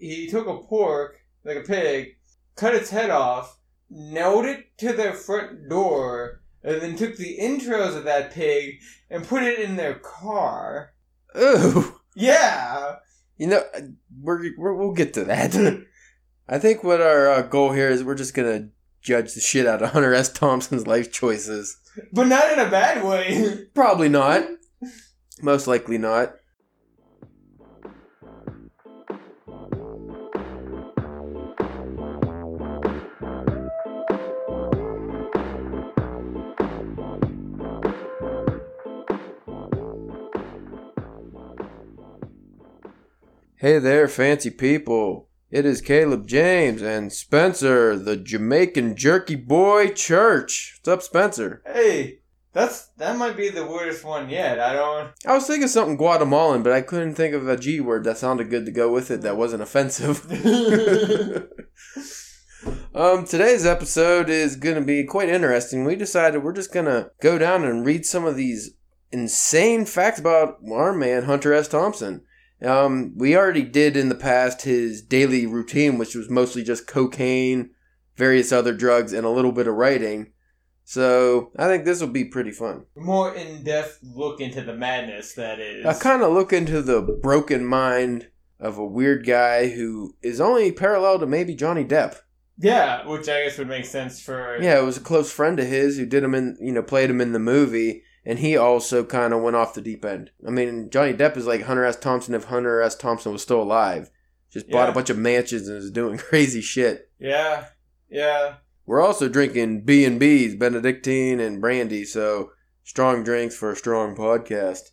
[0.00, 2.16] he took a pork, like a pig,
[2.56, 3.58] cut its head off,
[3.88, 9.26] nailed it to their front door, and then took the entrails of that pig and
[9.26, 10.92] put it in their car.
[11.38, 12.00] Ooh.
[12.14, 12.96] Yeah.
[13.38, 13.62] You know,
[14.20, 15.54] we're, we're we'll get to that.
[16.48, 18.68] I think what our uh, goal here is we're just gonna
[19.00, 20.32] judge the shit out of Hunter S.
[20.32, 21.76] Thompson's life choices.
[22.12, 23.66] But not in a bad way.
[23.74, 24.46] Probably not.
[25.42, 26.34] Most likely not.
[43.60, 45.28] Hey there, fancy people.
[45.50, 50.78] It is Caleb James and Spencer, the Jamaican jerky boy church.
[50.78, 51.62] What's up, Spencer?
[51.66, 52.20] Hey,
[52.54, 54.58] that's that might be the weirdest one yet.
[54.58, 55.10] I don't.
[55.26, 58.48] I was thinking something Guatemalan, but I couldn't think of a G word that sounded
[58.48, 60.24] good to go with it that wasn't offensive.
[62.94, 65.84] um, today's episode is going to be quite interesting.
[65.84, 68.70] We decided we're just going to go down and read some of these
[69.12, 71.68] insane facts about our man, Hunter S.
[71.68, 72.22] Thompson.
[72.64, 77.70] Um, we already did in the past his daily routine, which was mostly just cocaine,
[78.16, 80.32] various other drugs, and a little bit of writing.
[80.84, 82.84] So I think this will be pretty fun.
[82.96, 85.86] More in depth look into the madness that is.
[85.86, 90.72] I kind of look into the broken mind of a weird guy who is only
[90.72, 92.16] parallel to maybe Johnny Depp.
[92.58, 94.58] yeah, which I guess would make sense for.
[94.60, 97.08] Yeah, it was a close friend of his who did him in, you know, played
[97.08, 100.30] him in the movie, and he also kind of went off the deep end.
[100.46, 101.96] I mean, Johnny Depp is like Hunter S.
[101.96, 102.94] Thompson if Hunter S.
[102.96, 104.10] Thompson was still alive.
[104.52, 104.90] Just bought Yeah.
[104.90, 107.10] a bunch of mansions and is doing crazy shit.
[107.18, 107.66] Yeah.
[108.10, 108.54] Yeah.
[108.86, 112.50] We're also drinking B and B's, Benedictine and brandy, so
[112.82, 114.90] strong drinks for a strong podcast.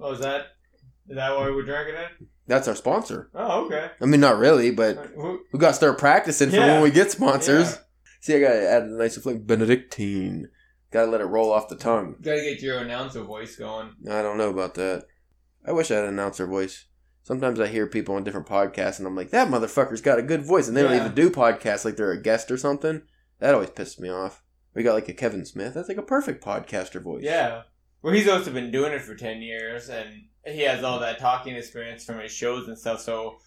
[0.00, 0.46] Oh, is that
[1.08, 2.26] is that why we're drinking it?
[2.46, 3.30] That's our sponsor.
[3.34, 3.90] Oh, okay.
[4.00, 6.72] I mean, not really, but uh, we got to start practicing for Yeah.
[6.74, 7.72] when we get sponsors.
[7.72, 7.78] Yeah.
[8.20, 9.38] See, I got to add a nice flavor.
[9.40, 10.48] Benedictine.
[10.94, 12.14] Got to let it roll off the tongue.
[12.22, 13.90] Gotta get your announcer voice going.
[14.08, 15.06] I don't know about that.
[15.66, 16.86] I wish I had an announcer voice.
[17.24, 20.42] Sometimes I hear people on different podcasts and I'm like, that motherfucker's got a good
[20.46, 20.68] voice.
[20.68, 21.00] And they don't Yeah.
[21.00, 23.02] even do podcasts like they're a guest or something.
[23.40, 24.44] That always pisses me off.
[24.72, 25.74] We got like a Kevin Smith.
[25.74, 27.24] That's like a perfect podcaster voice.
[27.24, 27.62] Yeah.
[28.02, 30.08] Well, he's also been doing it for 10 years, and
[30.46, 33.38] he has all that talking experience from his shows and stuff, so.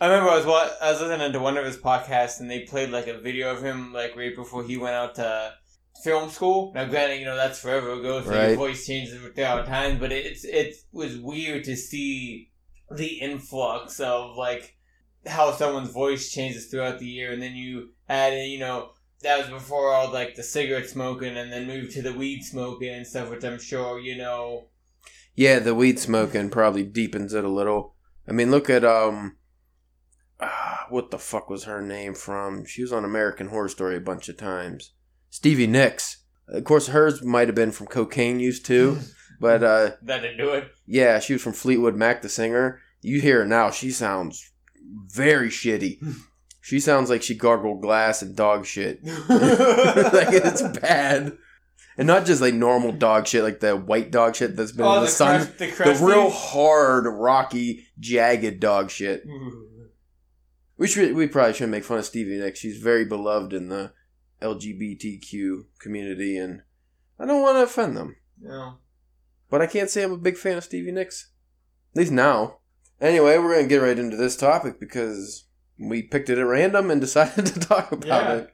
[0.00, 2.60] I remember I was wa- I was listening to one of his podcasts, and they
[2.60, 5.54] played like a video of him like right before he went out to
[6.02, 6.72] film school.
[6.74, 8.48] Now, granted, you know that's forever ago, so Right.
[8.48, 9.98] his voice changes throughout time.
[9.98, 12.50] But it's it was weird to see
[12.90, 14.76] the influx of like
[15.26, 18.90] how someone's voice changes throughout the year, and then you add in, you know,
[19.22, 22.90] that was before all like the cigarette smoking, and then moved to the weed smoking
[22.94, 24.68] and stuff, which I'm sure you know.
[25.34, 27.94] Yeah, the weed smoking probably deepens it a little.
[28.28, 29.36] I mean, look at um,
[30.40, 32.64] ah, what the fuck was her name from?
[32.66, 34.92] She was on American Horror Story a bunch of times.
[35.34, 36.18] Stevie Nicks.
[36.46, 39.00] Of course, hers might have been from cocaine use too,
[39.40, 40.70] but uh, That didn't do it.
[40.86, 42.80] yeah, she was from Fleetwood Mac, the singer.
[43.02, 44.52] You hear her now; she sounds
[45.12, 45.98] very shitty.
[46.66, 49.04] She sounds like she gargled glass and dog shit.
[49.28, 51.36] like it's bad,
[51.98, 54.94] and not just like normal dog shit, like the white dog shit that's been oh,
[54.94, 55.40] in the, the sun.
[55.40, 59.24] crust, the, The real hard, rocky, jagged dog shit.
[60.78, 62.60] We should we probably shouldn't make fun of Stevie Nicks.
[62.60, 63.92] She's very beloved in the
[64.44, 66.62] LGBTQ community, and
[67.18, 68.16] I don't want to offend them.
[69.50, 71.30] But I can't say I'm a big fan of Stevie Nicks.
[71.94, 72.58] At least now.
[73.00, 75.44] Anyway, we're gonna get right into this topic because
[75.78, 78.34] we picked it at random and decided to talk about Yeah.
[78.34, 78.50] it.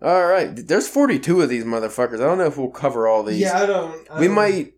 [0.00, 2.14] All right, there's 42 of these motherfuckers.
[2.14, 3.38] I don't know if we'll cover all these.
[3.40, 4.10] Yeah, I don't.
[4.10, 4.74] I we don't- might,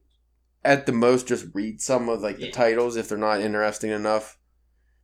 [0.64, 2.52] at the most, just read some of like the Yeah.
[2.52, 4.38] titles if they're not interesting enough.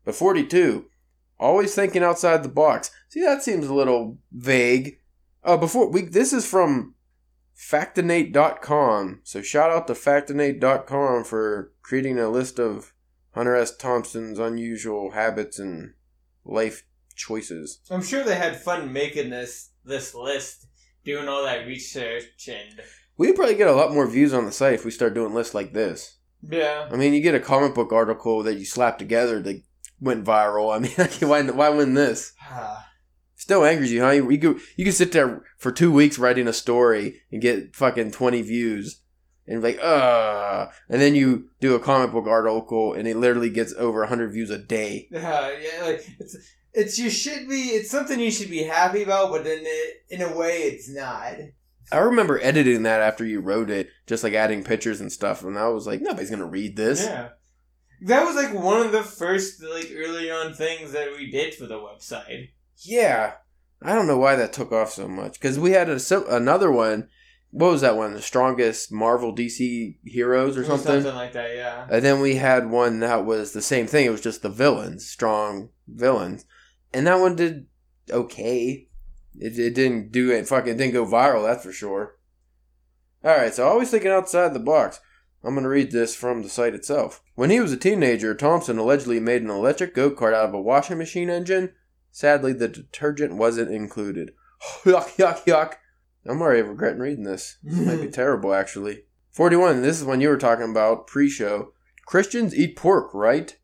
[0.05, 0.87] But 42,
[1.39, 2.91] always thinking outside the box.
[3.09, 4.99] See, that seems a little vague.
[5.43, 6.95] Oh, before we, this is from
[7.57, 9.21] Factinate.com.
[9.25, 12.93] So shout out to Factinate.com for creating a list of
[13.35, 13.77] Hunter S.
[13.77, 15.95] Thompson's unusual habits and
[16.45, 16.85] life
[17.15, 17.81] choices.
[17.91, 20.67] I'm sure they had fun making this this list,
[21.05, 22.81] doing all that research and.
[23.17, 25.55] We'd probably get a lot more views on the site if we start doing lists
[25.55, 26.17] like this.
[26.49, 26.89] Yeah.
[26.91, 29.63] I mean, you get a comic book article that you slap together that
[30.01, 30.75] went viral.
[30.75, 30.93] I mean,
[31.29, 32.33] why why win this?
[32.43, 32.90] Ah.
[33.41, 34.11] Still angers you, huh?
[34.11, 37.75] You, you could you could sit there for two weeks writing a story and get
[37.75, 39.01] fucking twenty views,
[39.47, 43.49] and be like, uh, and then you do a comic book article and it literally
[43.49, 45.09] gets over hundred views a day.
[45.13, 46.37] Yeah, yeah, like it's
[46.75, 50.21] it's you should be it's something you should be happy about, but then it, in
[50.21, 51.37] a way it's not.
[51.91, 55.59] I remember editing that after you wrote it, just like adding pictures and stuff, and
[55.59, 57.07] I was like, nobody's gonna read this.
[57.07, 57.31] Yeah,
[58.03, 61.65] That was like one of the first like early on things that we did for
[61.65, 62.51] the website.
[62.83, 63.35] Yeah,
[63.83, 67.09] I don't know why that took off so much because we had a, another one.
[67.51, 68.15] What was that one?
[68.15, 71.03] The strongest Marvel DC heroes or something.
[71.03, 71.87] Something like that, yeah.
[71.91, 74.07] And then we had one that was the same thing.
[74.07, 76.45] It was just the villains, strong villains,
[76.95, 77.67] and that one did
[78.11, 78.87] okay.
[79.39, 80.47] It, it didn't do it.
[80.47, 81.45] Fucking didn't go viral.
[81.45, 82.17] That's for sure.
[83.25, 85.01] All right, so always thinking outside the box.
[85.43, 87.23] I'm going to read this from the site itself.
[87.35, 90.61] When he was a teenager, Thompson allegedly made an electric go kart out of a
[90.61, 91.73] washing machine engine.
[92.11, 94.33] Sadly, the detergent wasn't included.
[94.85, 95.75] yuck, yuck, yuck.
[96.27, 97.59] I'm already regretting reading this.
[97.63, 99.05] This might be terrible, actually.
[99.33, 99.83] 41.
[99.83, 101.73] This is when you were talking about pre show.
[102.07, 103.57] Christians eat pork, right?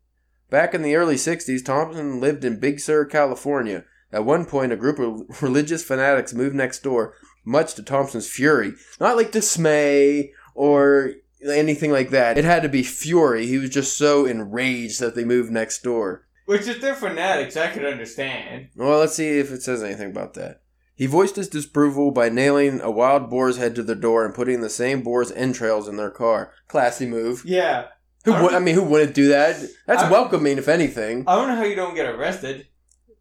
[0.49, 3.83] Back in the early 60s, Thompson lived in Big Sur, California.
[4.11, 8.73] At one point, a group of religious fanatics moved next door, much to Thompson's fury.
[8.99, 11.11] Not like dismay or
[11.45, 12.37] anything like that.
[12.37, 13.45] It had to be fury.
[13.45, 16.26] He was just so enraged that they moved next door.
[16.47, 18.69] Which, if they're fanatics, I could understand.
[18.75, 20.61] Well, let's see if it says anything about that.
[20.95, 24.61] He voiced his disapproval by nailing a wild boar's head to the door and putting
[24.61, 26.53] the same boar's entrails in their car.
[26.67, 27.43] Classy move.
[27.45, 27.87] Yeah.
[28.25, 29.57] Who I would, I mean, who wouldn't do that?
[29.85, 31.25] That's I- welcoming, if anything.
[31.27, 32.67] I don't know how you don't get arrested.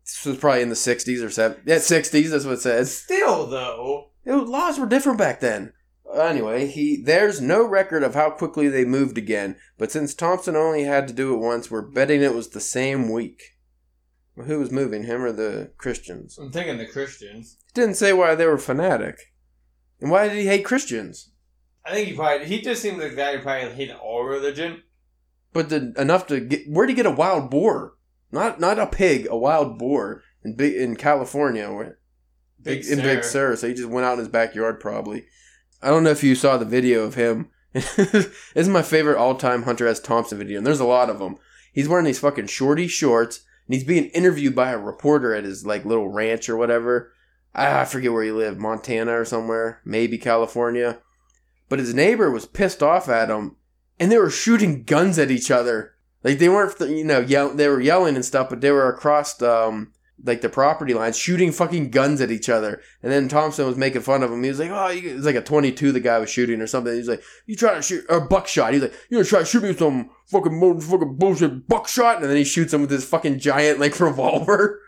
[0.05, 1.59] This was probably in the 60s or 70s.
[1.67, 2.97] Yeah, 60s, that's what it says.
[2.97, 4.11] Still, though.
[4.25, 5.73] It laws were different back then.
[6.15, 10.85] Anyway, he there's no record of how quickly they moved again, but since Thompson only
[10.85, 13.43] had to do it once, we're betting it was the same week.
[14.37, 16.39] Well, who was moving, him or the Christians?
[16.39, 17.57] I'm thinking the Christians.
[17.69, 19.33] It didn't say why they were fanatic.
[20.01, 21.31] And why did he hate Christians?
[21.85, 24.83] I think he probably, he just seems like guy who probably hated all religion.
[25.53, 27.95] But the, enough to get where'd he get a wild boar?
[28.31, 31.99] Not not a pig, a wild boar in big in California, where
[32.61, 33.25] Big in Big.
[33.25, 33.57] Sur.
[33.57, 35.27] So he just went out in his backyard, probably.
[35.83, 37.51] I don't know if you saw the video of him.
[37.73, 40.01] this is my favorite all-time Hunter S.
[40.01, 41.37] Thompson video, and there's a lot of them.
[41.73, 45.67] He's wearing these fucking shorty shorts, and he's being interviewed by a reporter at his
[45.67, 47.13] like little ranch or whatever.
[47.55, 51.01] I forget where he lived, Montana or somewhere, maybe California.
[51.69, 53.57] But his neighbor was pissed off at him,
[53.99, 55.95] and they were shooting guns at each other.
[56.23, 59.41] Like they weren't, you know, yell- they were yelling and stuff, but they were across
[59.43, 59.93] um
[60.25, 62.81] like the property lines, shooting fucking guns at each other.
[63.03, 64.43] And then Thompson was making fun of him.
[64.43, 66.67] He was like, "Oh, you, it was like a 22 the guy was shooting or
[66.67, 69.45] something." He's like, "You trying to shoot or buckshot?" He's like, "You gonna try to
[69.45, 73.09] shoot me with some fucking motherfucking bullshit buckshot?" And then he shoots him with this
[73.09, 74.81] fucking giant like revolver.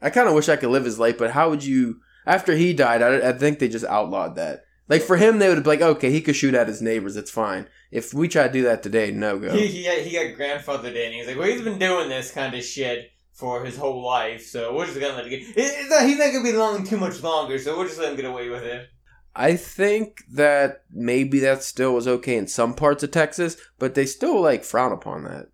[0.00, 2.00] I kind of wish I could live his life, but how would you?
[2.24, 4.64] After he died, I, I think they just outlawed that.
[4.88, 7.16] Like for him, they would be like, "Okay, he could shoot at his neighbors.
[7.16, 9.52] It's fine." If we try to do that today, no go.
[9.52, 11.12] He, he, got, he got grandfathered in.
[11.12, 13.11] He's like, well, he's been doing this kind of shit
[13.42, 15.40] for his whole life, so we're just gonna let it get.
[15.40, 18.24] It, he's not gonna be long too much longer, so we'll just let him get
[18.24, 18.88] away with it.
[19.34, 24.06] I think that maybe that still was okay in some parts of Texas, but they
[24.06, 25.48] still like frown upon that.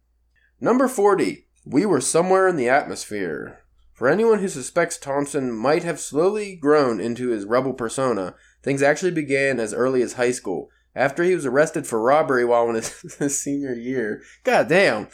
[0.61, 1.47] Number 40.
[1.65, 3.61] We were somewhere in the atmosphere.
[3.95, 9.13] For anyone who suspects Thompson might have slowly grown into his rebel persona, things actually
[9.13, 10.69] began as early as high school.
[10.95, 14.23] After he was arrested for robbery while in his, his senior year.
[14.45, 15.09] God damn.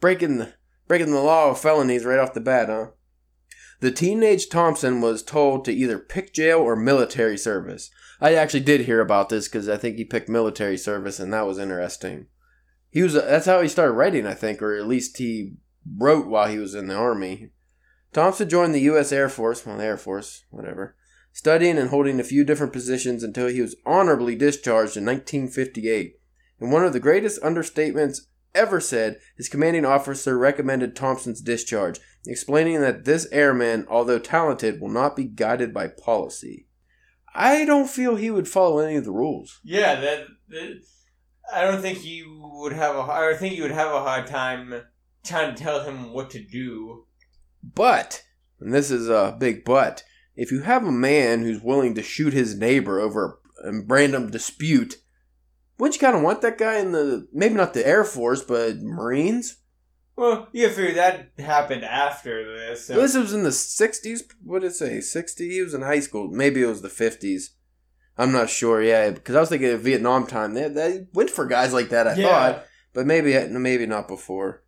[0.00, 0.54] Breaking the,
[0.86, 2.88] breaking the law of felonies right off the bat, huh?
[3.80, 7.90] The teenage Thompson was told to either pick jail or military service.
[8.20, 11.46] I actually did hear about this because I think he picked military service, and that
[11.46, 12.26] was interesting.
[12.90, 15.56] He was that's how he started writing, I think, or at least he
[15.98, 17.50] wrote while he was in the army.
[18.12, 19.10] Thompson joined the U.S.
[19.10, 20.96] Air Force, well, Air Force, whatever,
[21.32, 26.20] studying and holding a few different positions until he was honorably discharged in 1958.
[26.60, 28.20] In one of the greatest understatements
[28.54, 34.88] ever said, his commanding officer recommended Thompson's discharge, explaining that this airman, although talented, will
[34.88, 36.66] not be guided by policy.
[37.34, 39.60] I don't feel he would follow any of the rules.
[39.64, 40.82] Yeah, that, that
[41.52, 43.00] I don't think you would have a.
[43.00, 44.72] I think you would have a hard time
[45.24, 47.06] trying to tell him what to do.
[47.62, 48.22] But,
[48.60, 50.04] and this is a big but,
[50.36, 54.96] if you have a man who's willing to shoot his neighbor over a random dispute,
[55.78, 58.78] wouldn't you kind of want that guy in the, maybe not the Air Force, but
[58.78, 59.56] Marines?
[60.16, 62.86] Well, you figure that happened after this.
[62.86, 62.94] So.
[62.94, 64.20] This was in the 60s?
[64.44, 65.00] What did it say?
[65.00, 65.50] 60?
[65.50, 66.28] He was in high school.
[66.28, 67.50] Maybe it was the 50s.
[68.16, 70.54] I'm not sure, yeah, because I was thinking of Vietnam time.
[70.54, 72.28] They, they went for guys like that, I yeah.
[72.28, 72.64] thought.
[72.92, 74.62] but maybe maybe not before.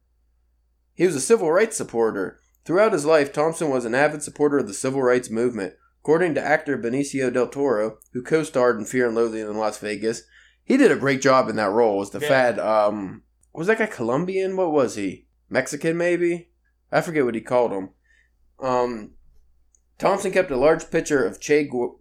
[0.95, 2.41] He was a civil rights supporter.
[2.65, 5.75] Throughout his life, Thompson was an avid supporter of the civil rights movement.
[6.03, 10.23] According to actor Benicio del Toro, who co-starred in Fear and Loathing in Las Vegas,
[10.67, 12.29] he did a great job in that role as the Yeah.
[12.29, 13.23] fat um
[13.55, 14.55] was that guy Colombian?
[14.57, 15.27] What was he?
[15.49, 16.51] Mexican maybe?
[16.93, 17.91] I forget what he called him.
[18.61, 19.13] Um
[19.99, 21.99] Thompson kept a large picture of Che Gu-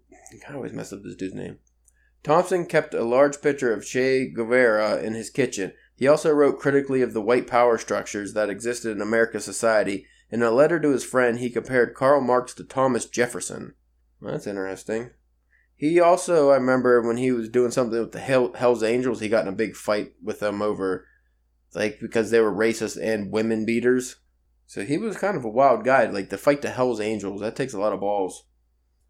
[0.50, 1.60] I always mess up this dude's name.
[2.24, 7.02] Thompson kept a large picture of Che Guevara in his kitchen, He also wrote critically
[7.02, 10.06] of the white power structures that existed in America's society.
[10.30, 13.76] In a letter to his friend, he compared Karl Marx to Thomas Jefferson.
[14.20, 15.12] Well, that's interesting.
[15.78, 19.28] He also, I remember when he was doing something with the Hell, Hell's Angels, he
[19.28, 21.06] got in a big fight with them over,
[21.74, 24.16] like, because they were racist and women beaters.
[24.68, 26.06] So he was kind of a wild guy.
[26.06, 28.46] Like, to fight the Hell's Angels, that takes a lot of balls.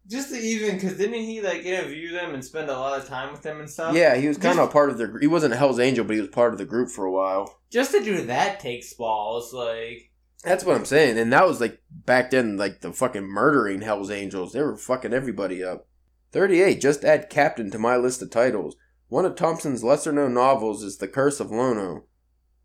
[0.08, 3.32] Just to even, because didn't he like interview them and spend a lot of time
[3.32, 3.92] with them and stuff?
[3.94, 5.18] Yeah, he was kind of a part of the.
[5.20, 7.58] He wasn't a Hell's Angel, but he was part of the group for a while.
[7.72, 9.52] Just to do that takes balls.
[9.52, 10.12] Like,
[10.44, 14.12] That's what I'm saying, and that was like back then, like the fucking murdering Hell's
[14.12, 14.52] Angels.
[14.52, 15.88] They were fucking everybody up.
[16.36, 16.82] Thirty-eight.
[16.82, 18.76] Just add Captain to my list of titles.
[19.08, 22.04] One of Thompson's lesser-known novels is *The Curse of Lono*.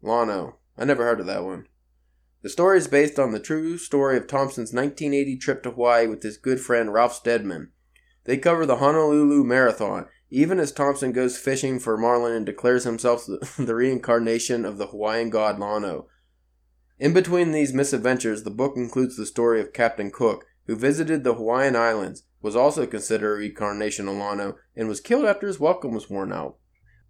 [0.01, 0.57] Lono.
[0.77, 1.67] I never heard of that one.
[2.41, 6.21] The story is based on the true story of Thompson's 1980 trip to Hawaii with
[6.21, 7.71] his good friend Ralph Steadman.
[8.25, 13.25] They cover the Honolulu Marathon, even as Thompson goes fishing for marlin and declares himself
[13.25, 13.39] the
[13.73, 16.07] reincarnation of the Hawaiian god Lono.
[16.99, 21.35] In between these misadventures, the book includes the story of Captain Cook, who visited the
[21.35, 25.93] Hawaiian Islands, was also considered a reincarnation of Lono, and was killed after his welcome
[25.93, 26.57] was worn out.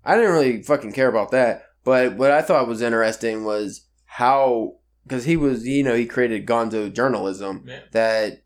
[0.04, 4.78] I didn't really fucking care about that, but what I thought was interesting was how,
[5.04, 7.80] because he was, you know, he created gonzo journalism, yeah.
[7.92, 8.44] that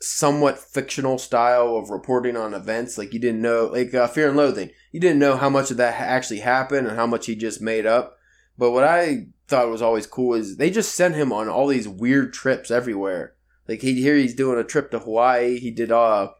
[0.00, 2.96] somewhat fictional style of reporting on events.
[2.96, 5.76] Like you didn't know, like uh, Fear and Loathing, you didn't know how much of
[5.76, 8.16] that actually happened and how much he just made up.
[8.56, 11.88] But what I thought was always cool is they just sent him on all these
[11.88, 13.34] weird trips everywhere.
[13.68, 15.58] Like he here he's doing a trip to Hawaii.
[15.58, 16.30] He did uh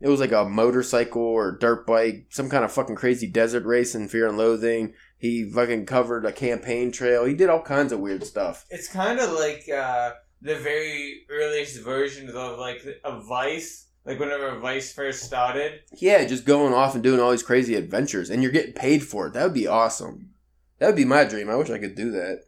[0.00, 3.94] it was like a motorcycle or dirt bike, some kind of fucking crazy desert race
[3.94, 4.92] in Fear and Loathing.
[5.16, 7.24] He fucking covered a campaign trail.
[7.24, 8.66] He did all kinds of weird stuff.
[8.68, 13.86] It's kind of like uh, the very earliest versions of like a Vice.
[14.04, 15.80] Like whenever Vice first started.
[15.96, 19.28] Yeah, just going off and doing all these crazy adventures, and you're getting paid for
[19.28, 19.32] it.
[19.32, 20.34] That would be awesome.
[20.78, 21.48] That would be my dream.
[21.48, 22.40] I wish I could do that.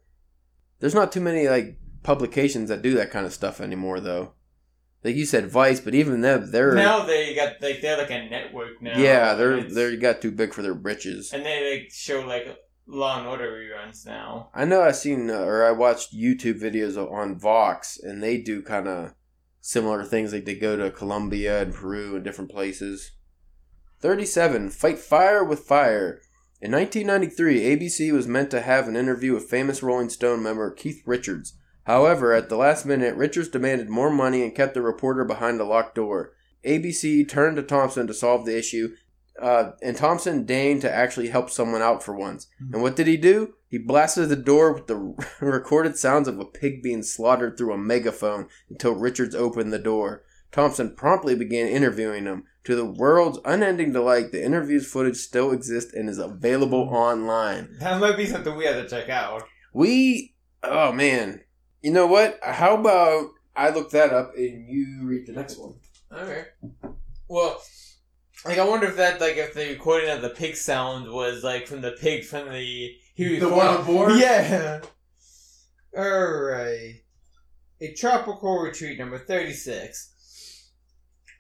[0.81, 4.33] There's not too many like publications that do that kind of stuff anymore, though.
[5.05, 8.29] Like you said, Vice, but even them, they're Now they got like they're like a
[8.29, 8.99] network now.
[8.99, 11.33] yeah, they're they got too big for their britches.
[11.33, 14.51] and they like show like Law and Order reruns now.
[14.55, 18.63] I know I seen uh, or I watched YouTube videos on Vox, and they do
[18.63, 19.15] kind of
[19.61, 20.33] similar things.
[20.33, 23.13] Like they go to Colombia and Peru and different places.
[24.01, 24.71] Thirty-seven.
[24.71, 26.21] Fight fire with fire.
[26.61, 31.03] In 1993, ABC was meant to have an interview with famous Rolling Stone member Keith
[31.07, 31.53] Richards.
[31.87, 35.65] However, at the last minute, Richards demanded more money and kept the reporter behind a
[35.65, 36.33] locked door.
[36.65, 38.97] ABC turned to Thompson to solve the issue,
[39.41, 42.49] uh, and Thompson deigned to actually help someone out for once.
[42.73, 43.55] And what did he do?
[43.69, 44.97] He blasted the door with the
[45.41, 50.25] recorded sounds of a pig being slaughtered through a megaphone until Richards opened the door.
[50.51, 52.45] Thompson promptly began interviewing him.
[52.65, 57.77] To the world's unending delight, the interview's footage still exists and is available online.
[57.79, 59.45] That might be something we have to check out.
[59.73, 61.43] We, oh man,
[61.87, 62.41] you know what?
[62.43, 65.77] How about I look that up and you read the next one?
[66.13, 66.47] Okay.
[67.29, 67.63] Well,
[68.45, 71.69] like I wonder if that like if the recording of the pig sound was like
[71.69, 74.13] from the pig from the he The one on board?
[74.17, 74.81] Yeah.
[75.97, 76.95] All right.
[77.81, 80.13] A tropical retreat number thirty six.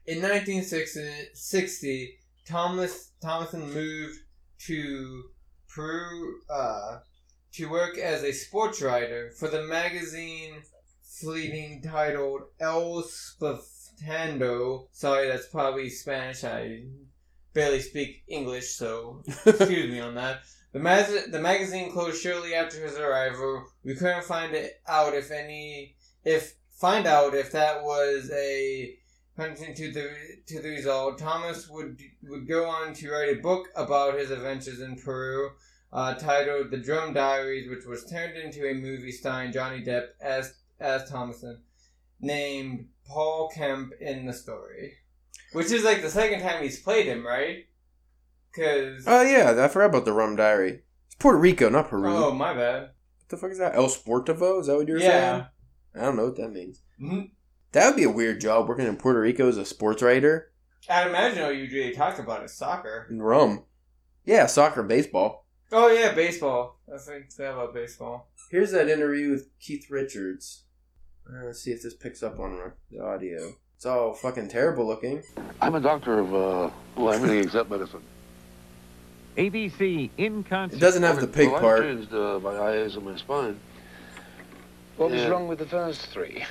[0.06, 4.20] In 1960, Thomas Thomason moved
[4.66, 5.24] to
[5.68, 6.98] Peru uh,
[7.56, 10.62] to work as a sports writer for the magazine
[11.02, 14.88] fleeting titled El Spafando.
[14.92, 16.44] Sorry, that's probably Spanish.
[16.44, 16.84] I
[17.54, 20.40] barely speak English, so excuse me on that.
[20.72, 23.64] The, mag- the magazine closed shortly after his arrival.
[23.82, 28.98] We couldn't find it out if any if find out if that was a
[29.34, 30.10] punching to the
[30.46, 31.18] to the result.
[31.18, 35.52] Thomas would would go on to write a book about his adventures in Peru,
[35.92, 40.54] uh, titled "The Drum Diaries," which was turned into a movie starring Johnny Depp as
[40.80, 41.62] as Thomason,
[42.20, 44.94] named Paul Kemp in the story,
[45.52, 47.66] which is like the second time he's played him, right?
[48.52, 50.80] Because Oh yeah, I forgot about the Rum Diary.
[51.06, 52.08] It's Puerto Rico, not Peru.
[52.08, 53.74] oh my bad, What the fuck is that?
[53.74, 54.60] El Sportivo?
[54.60, 55.10] Is that what you were saying?
[55.12, 55.46] yeah.
[55.94, 56.82] I don't know what that means.
[57.00, 57.30] Mhm.
[57.72, 60.52] That would be a weird job working in Puerto Rico as a sports writer
[60.88, 63.06] I'd imagine all you'd really talk about is soccer.
[63.10, 63.64] in rum.
[64.24, 65.45] Yeah, soccer and baseball.
[65.72, 66.78] Oh yeah, baseball.
[66.92, 68.28] I think that about baseball.
[68.50, 70.62] Here's that interview with Keith Richards.
[71.28, 73.52] Uh, let's see if this picks up on the audio.
[73.74, 75.22] It's all fucking terrible looking.
[75.60, 78.02] I'm a doctor of, uh, well, everything except medicine.
[79.36, 80.76] ABC in concert.
[80.76, 81.82] It doesn't have the pig well, part.
[81.82, 83.58] I changed uh, my eyes and my spine.
[84.96, 86.44] What was wrong with the first three?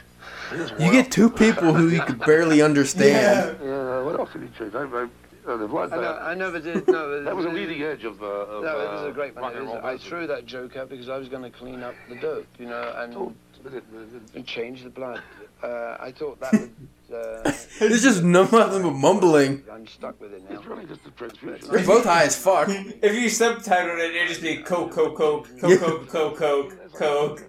[0.51, 3.57] You wore get two people who you could barely understand.
[3.63, 4.75] Yeah, what else did he change?
[4.75, 5.07] I, I,
[5.47, 6.17] Uh, the blood I, know.
[6.17, 6.87] I never did.
[6.87, 8.21] No, That was a leading edge of.
[8.21, 9.53] Uh, of No, it uh, was a great rock one.
[9.55, 9.75] and It is.
[9.75, 12.47] roll I threw that joke out because I was going to clean up the dope,
[12.57, 13.33] you know, and, Oh,
[13.63, 14.35] it did, it did.
[14.35, 15.21] and change the blood.
[15.63, 16.71] Uh, I thought that would.
[17.13, 17.41] Uh,
[17.81, 19.63] It's just no nothing but mumbling.
[19.71, 20.57] I'm stuck with it now.
[20.57, 21.69] It's really just a transfusion.
[21.71, 22.67] They're both high as fuck.
[22.69, 25.77] If you subtitled it, it'd just be Coke, Coke, Coke, Yeah.
[25.77, 27.43] Coke, Coke, Coke, Coke, Coke.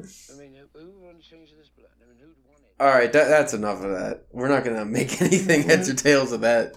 [0.00, 1.88] I mean, who, who would want to change this blood?
[2.02, 2.82] I mean, who'd want it?
[2.82, 4.24] All right, that, that's enough of that.
[4.32, 6.74] We're not gonna make anything heads or tails of that.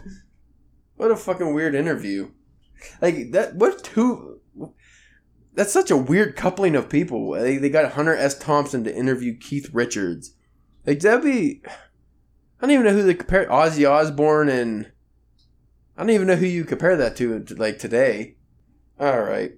[0.96, 2.32] What a fucking weird interview.
[3.02, 3.56] Like that.
[3.56, 4.42] What two?
[5.54, 7.32] That's such a weird coupling of people.
[7.32, 8.38] They, they got Hunter S.
[8.38, 10.36] Thompson to interview Keith Richards.
[10.86, 11.62] Like that'd be.
[11.66, 14.92] I don't even know who they compare Ozzy Osbourne and.
[15.96, 18.38] I don't even know who you compare that to, like today.
[19.00, 19.52] All right,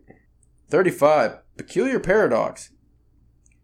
[0.70, 1.40] thirty-five.
[1.56, 2.72] Peculiar paradox.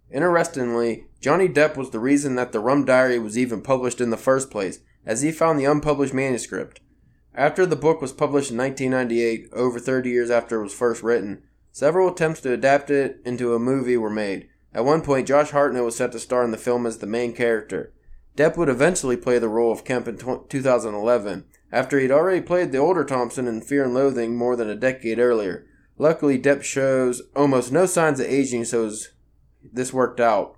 [0.10, 4.18] Interestingly, Johnny Depp was the reason that the Rum Diary was even published in the
[4.18, 6.80] first place, as he found the unpublished manuscript.
[7.34, 11.44] After the book was published in 1998, over 30 years after it was first written,
[11.72, 14.50] several attempts to adapt it into a movie were made.
[14.74, 17.34] At one point, Josh Hartnett was set to star in the film as the main
[17.34, 17.94] character.
[18.36, 22.72] Depp would eventually play the role of Kemp in tw- 2011, after he'd already played
[22.72, 25.66] the older Thompson in Fear and Loathing more than a decade earlier.
[25.98, 28.92] Luckily, Depp shows almost no signs of aging, so
[29.72, 30.58] this worked out.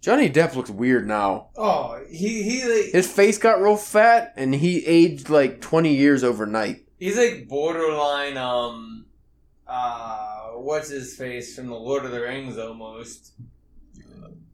[0.00, 1.48] Johnny Depp looks weird now.
[1.56, 6.24] Oh, he he like His face got real fat, and he aged like twenty years
[6.24, 6.86] overnight.
[6.98, 9.06] he's like borderline um
[9.66, 13.32] uh what's his face from the Lord of the Rings almost.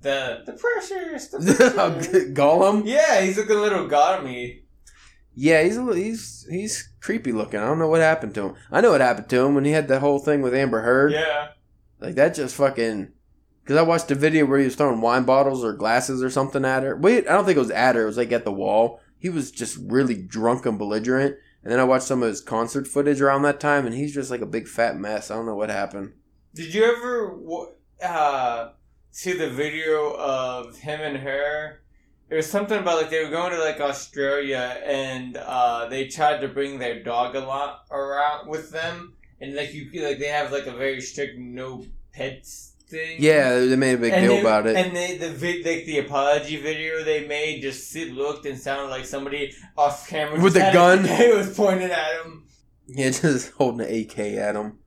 [0.03, 1.29] The the pressures.
[1.29, 1.38] The
[1.75, 2.33] pressures.
[2.35, 2.83] Gollum.
[2.85, 4.62] yeah, he's looking a little godmy.
[5.35, 7.61] Yeah, he's a li- he's he's creepy looking.
[7.61, 8.55] I don't know what happened to him.
[8.71, 11.12] I know what happened to him when he had that whole thing with Amber Heard.
[11.12, 11.49] Yeah.
[12.00, 13.12] Like that just fucking.
[13.66, 16.64] Because I watched a video where he was throwing wine bottles or glasses or something
[16.64, 16.94] at her.
[16.94, 18.02] Wait, I don't think it was at her.
[18.02, 19.00] It was like at the wall.
[19.18, 21.35] He was just really drunk and belligerent.
[21.64, 24.30] And then I watched some of his concert footage around that time, and he's just
[24.30, 25.32] like a big fat mess.
[25.32, 26.12] I don't know what happened.
[26.54, 27.40] Did you ever
[28.04, 28.68] uh,
[29.11, 31.80] see the video of him and her?
[32.30, 36.40] It was something about like they were going to like Australia and uh, they tried
[36.42, 40.52] to bring their dog a lot around with them, and like you like they have
[40.52, 43.16] like a very strict no pets thing.
[43.20, 44.77] Yeah, they made a big and deal they- about it.
[44.77, 49.05] And they, the vid, like the apology video they made, just looked and sounded like
[49.05, 51.05] somebody off camera With a gun?
[51.09, 52.46] It was pointed at him.
[52.88, 54.79] Yeah, just holding an AK at him.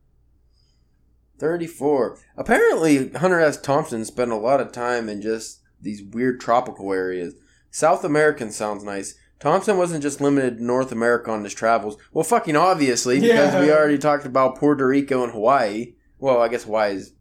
[1.40, 2.18] 34.
[2.38, 3.60] Apparently, Hunter S.
[3.60, 7.36] Thompson spent a lot of time in just these weird tropical areas.
[7.72, 9.16] South American sounds nice.
[9.40, 11.96] Thompson wasn't just limited to North America on his travels.
[12.12, 13.62] Well, fucking obviously, because Yeah.
[13.62, 15.94] we already talked about Puerto Rico and Hawaii.
[16.18, 17.14] Well, I guess Hawaii is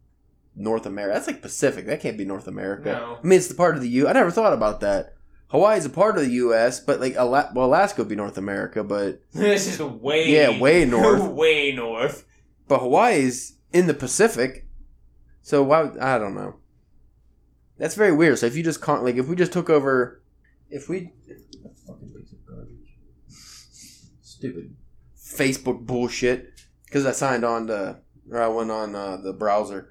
[0.55, 1.13] North America.
[1.13, 1.85] That's like Pacific.
[1.85, 2.91] That can't be North America.
[2.93, 3.17] No.
[3.23, 4.07] I mean, it's the part of the U.
[4.07, 5.13] I never thought about that.
[5.47, 8.83] Hawaii's a part of the U.S., but like, Ala- well, Alaska would be North America,
[8.83, 11.23] but This is way Yeah, way north.
[11.31, 12.25] way north.
[12.67, 14.67] But Hawaii's in the Pacific,
[15.41, 15.83] so why?
[15.83, 16.57] would- I don't know.
[17.79, 18.37] That's very weird.
[18.37, 20.21] So if you just con- like if we just took over,
[20.69, 21.13] if we
[21.87, 22.93] fucking piece of garbage,
[24.21, 24.75] stupid
[25.17, 26.51] Facebook bullshit.
[26.85, 27.99] Because I signed on to
[28.31, 29.89] or I went on uh, the browser.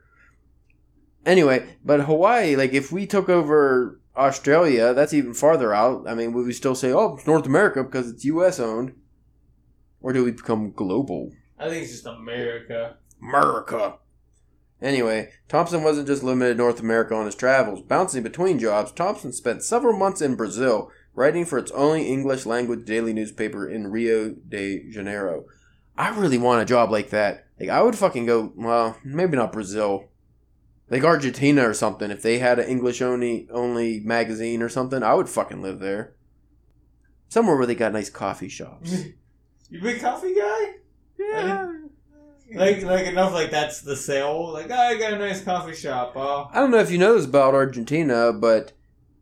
[1.26, 6.08] Anyway, but Hawaii, like if we took over Australia, that's even farther out.
[6.08, 8.58] I mean, would we still say, "Oh, it's North America" because it's U.S.
[8.58, 8.94] owned,
[10.00, 11.32] or do we become global?
[11.58, 12.96] I think it's just America.
[13.20, 13.98] America.
[14.80, 17.82] Anyway, Thompson wasn't just limited to North America on his travels.
[17.82, 22.86] Bouncing between jobs, Thompson spent several months in Brazil, writing for its only English language
[22.86, 25.46] daily newspaper in Rio de Janeiro.
[25.96, 27.46] I really want a job like that.
[27.58, 30.04] Like, I would fucking go, well, maybe not Brazil.
[30.90, 32.10] Like Argentina or something.
[32.10, 36.14] If they had an English only only magazine or something, I would fucking live there.
[37.28, 38.94] Somewhere where they got nice coffee shops.
[39.70, 40.74] You big coffee guy?
[41.18, 41.72] Yeah.
[42.54, 44.50] Like like enough like that's the sale.
[44.52, 46.14] Like oh, I got a nice coffee shop.
[46.16, 48.72] Oh, I don't know if you know this about Argentina, but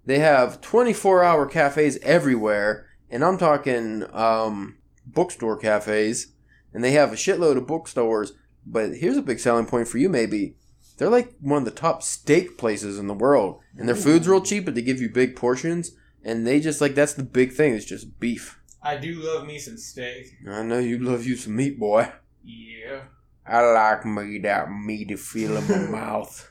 [0.05, 2.87] they have 24 hour cafes everywhere.
[3.11, 6.29] And I'm talking um, bookstore cafes.
[6.72, 8.33] And they have a shitload of bookstores.
[8.64, 10.57] But here's a big selling point for you, maybe.
[10.96, 13.61] They're like one of the top steak places in the world.
[13.76, 15.92] And their food's real cheap, but they give you big portions.
[16.24, 17.74] And they just like, that's the big thing.
[17.74, 18.61] It's just beef.
[18.82, 20.37] I do love me some steak.
[20.48, 22.12] I know you love you some meat, boy.
[22.42, 23.02] Yeah.
[23.46, 26.50] I like me that meaty feel in my mouth.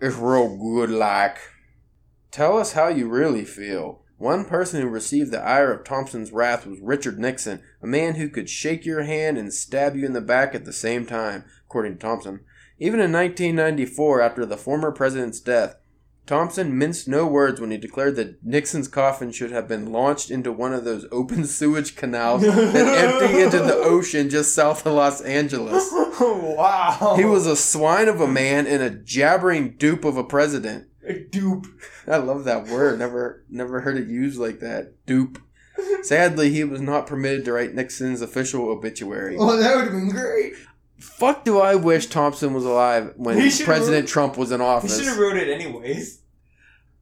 [0.00, 1.38] It's real good like.
[2.30, 4.02] Tell us how you really feel.
[4.18, 8.28] One person who received the ire of Thompson's wrath was Richard Nixon, a man who
[8.28, 11.94] could shake your hand and stab you in the back at the same time, according
[11.94, 12.40] to Thompson.
[12.78, 15.76] Even in 1994, after the former president's death,
[16.26, 20.52] Thompson minced no words when he declared that Nixon's coffin should have been launched into
[20.52, 25.22] one of those open sewage canals and empty into the ocean just south of Los
[25.22, 25.88] Angeles.
[26.20, 27.14] wow.
[27.16, 30.86] He was a swine of a man and a jabbering dupe of a president.
[31.06, 31.66] a dupe.
[32.06, 32.98] I love that word.
[32.98, 35.04] Never never heard it used like that.
[35.06, 35.38] Dupe.
[36.02, 39.36] Sadly, he was not permitted to write Nixon's official obituary.
[39.38, 40.52] Oh, that would have been great.
[40.98, 44.60] Fuck do I wish Thompson was alive when He should've President wrote- Trump was in
[44.60, 44.90] office.
[44.90, 45.06] He office.
[45.06, 46.20] should have wrote it anyways.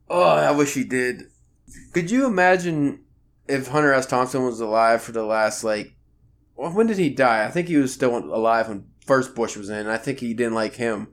[0.09, 1.23] Oh, I wish he did.
[1.93, 2.99] Could you imagine
[3.47, 4.05] if Hunter S.
[4.05, 5.93] Thompson was alive for the last like
[6.55, 7.45] well, when did he die?
[7.45, 9.87] I think he was still alive when first Bush was in.
[9.87, 11.07] I think he didn't like him.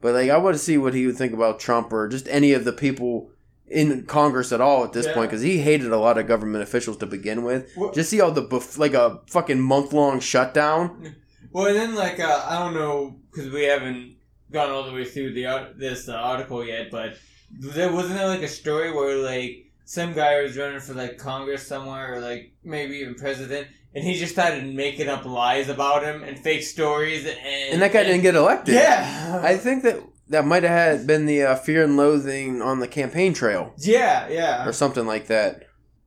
[0.00, 2.52] But like I want to see what he would think about Trump or just any
[2.52, 3.30] of the people
[3.66, 5.14] in Congress at all at this Yeah.
[5.14, 7.68] point because he hated a lot of government officials to begin with.
[7.76, 11.16] Well- Just see all the buff- like a fucking month long shutdown.
[11.56, 14.16] Well, and then like uh, I don't know because we haven't
[14.52, 17.16] gone all the way through the this uh, article yet, but
[17.50, 21.66] there wasn't there like a story where like some guy was running for like Congress
[21.66, 26.24] somewhere or like maybe even president, and he just started making up lies about him
[26.24, 27.38] and fake stories, and
[27.72, 28.74] And that guy didn't get elected.
[28.74, 32.80] Yeah, I think that that might have had been the uh, fear and loathing on
[32.80, 33.72] the campaign trail.
[33.78, 34.68] yeah, yeah.
[34.68, 35.62] or something like that.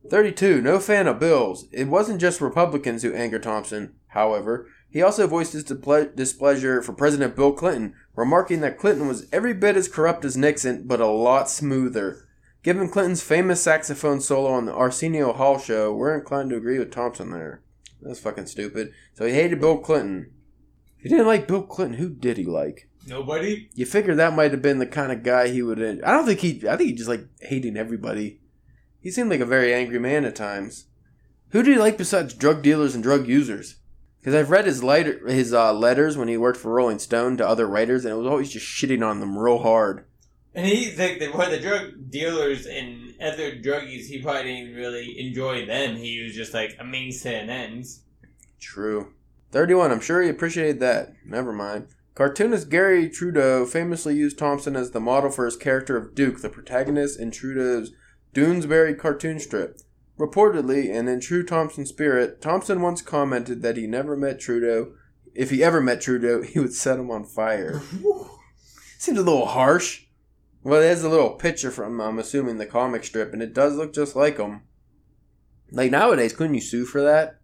[0.08, 0.60] 32.
[0.62, 1.66] No fan of Bills.
[1.72, 4.68] It wasn't just Republicans who angered Thompson, however.
[4.90, 9.54] He also voiced his disple- displeasure for President Bill Clinton, remarking that Clinton was every
[9.54, 12.26] bit as corrupt as Nixon, but a lot smoother.
[12.62, 16.90] Given Clinton's famous saxophone solo on the Arsenio Hall show, we're inclined to agree with
[16.90, 17.62] Thompson there.
[18.02, 18.92] That's fucking stupid.
[19.14, 20.32] So he hated Bill Clinton.
[20.98, 22.88] He didn't like Bill Clinton, who did he like?
[23.06, 23.70] Nobody.
[23.74, 25.80] You figure that might have been the kind of guy he would.
[25.80, 26.68] I don't think he.
[26.68, 28.40] I think he just like hating everybody.
[29.00, 30.86] He seemed like a very angry man at times.
[31.50, 33.76] Who did he like besides drug dealers and drug users?
[34.20, 37.48] Because I've read his letter, his uh, letters when he worked for Rolling Stone to
[37.48, 40.04] other writers, and it was always just shitting on them real hard.
[40.54, 45.18] And he like the what the drug dealers and other druggies, he probably didn't really
[45.18, 45.96] enjoy them.
[45.96, 48.02] He was just like a means to an ends.
[48.60, 49.14] True.
[49.52, 49.90] Thirty-one.
[49.90, 51.14] I'm sure he appreciated that.
[51.24, 51.86] Never mind.
[52.14, 56.50] Cartoonist Garry Trudeau famously used Thompson as the model for his character of Duke, the
[56.50, 57.92] protagonist in Trudeau's
[58.34, 59.80] Doonesbury cartoon strip.
[60.20, 64.92] Reportedly, and in true Thompson spirit, Thompson once commented that he never met Trudeau.
[65.34, 67.80] If he ever met Trudeau, he would set him on fire.
[68.98, 70.04] Seems a little harsh.
[70.62, 73.94] Well, there's a little picture from, I'm assuming, the comic strip, and it does look
[73.94, 74.60] just like him.
[75.72, 77.40] Like nowadays, couldn't you sue for that?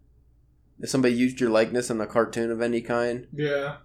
[0.79, 3.27] If somebody used your likeness in a cartoon of any kind?
[3.33, 3.77] Yeah.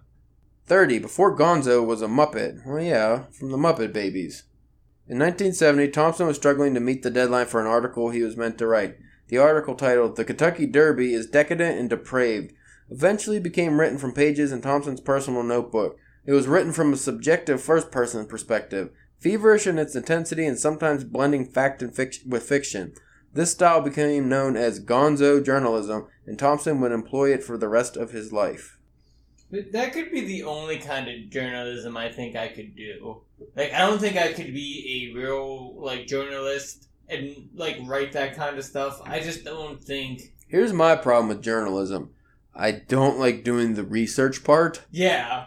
[0.65, 0.99] 30.
[0.99, 2.63] Before Gonzo was a Muppet.
[2.63, 4.43] Well, yeah, from the Muppet Babies.
[5.05, 8.57] In 1970, Thompson was struggling to meet the deadline for an article he was meant
[8.59, 8.97] to write.
[9.27, 12.53] The article titled The Kentucky Derby is Decadent and Depraved
[12.89, 15.97] eventually became written from pages in Thompson's personal notebook.
[16.25, 21.03] It was written from a subjective first person perspective, feverish in its intensity and sometimes
[21.03, 22.93] blending fact and fic- with fiction.
[23.33, 27.97] This style became known as gonzo journalism, and Thompson would employ it for the rest
[27.97, 28.77] of his life.
[29.71, 33.21] That could be the only kind of journalism I think I could do.
[33.55, 38.35] Like, I don't think I could be a real, like, journalist and, like, write that
[38.35, 39.01] kind of stuff.
[39.05, 40.33] I just don't think.
[40.47, 42.11] Here's my problem with journalism.
[42.55, 44.83] I don't like doing the research part.
[44.91, 45.45] Yeah.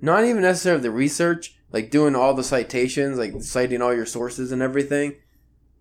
[0.00, 4.52] Not even necessarily the research, like doing all the citations, like citing all your sources
[4.52, 5.16] and everything.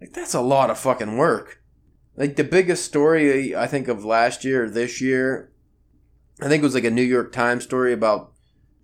[0.01, 1.61] Like that's a lot of fucking work.
[2.17, 5.51] Like the biggest story I think of last year or this year,
[6.41, 8.33] I think it was like a New York Times story about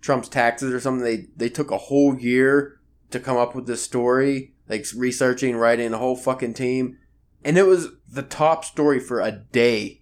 [0.02, 1.02] Trump's taxes or something.
[1.04, 2.78] They they took a whole year
[3.10, 6.98] to come up with this story, like researching, writing a whole fucking team,
[7.44, 10.00] and it was the top story for a day.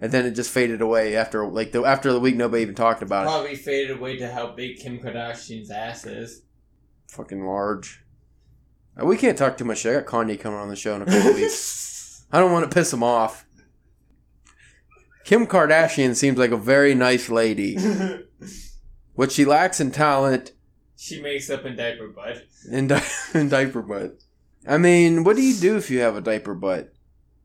[0.00, 3.00] And then it just faded away after like the after the week nobody even talked
[3.02, 3.30] about it.
[3.30, 6.42] Probably faded away to how big Kim Kardashian's ass is.
[7.08, 8.02] fucking large.
[9.00, 9.78] Uh, We can't talk too much.
[9.78, 9.96] shit.
[9.96, 12.24] I got Kanye coming on the show in a couple weeks.
[12.32, 13.46] I don't want to piss him off.
[15.24, 17.78] Kim Kardashian seems like a very nice lady.
[19.14, 20.52] What she lacks in talent
[20.96, 22.44] she makes up in diaper butt.
[22.70, 23.02] and, di-
[23.34, 24.20] and diaper butt.
[24.66, 26.94] I mean, what do you do if you have a diaper butt?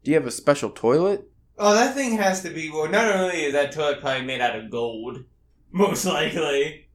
[0.03, 1.27] Do you have a special toilet?
[1.58, 2.69] Oh, that thing has to be.
[2.69, 5.23] Well, not only is that toilet probably made out of gold,
[5.71, 6.86] most likely,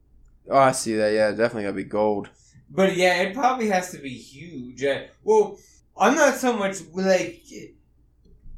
[0.49, 1.13] Oh, I see that.
[1.13, 2.29] Yeah, definitely gotta be gold.
[2.69, 4.83] but yeah, it probably has to be huge.
[4.83, 5.57] Uh, well,
[5.97, 7.43] I'm not so much like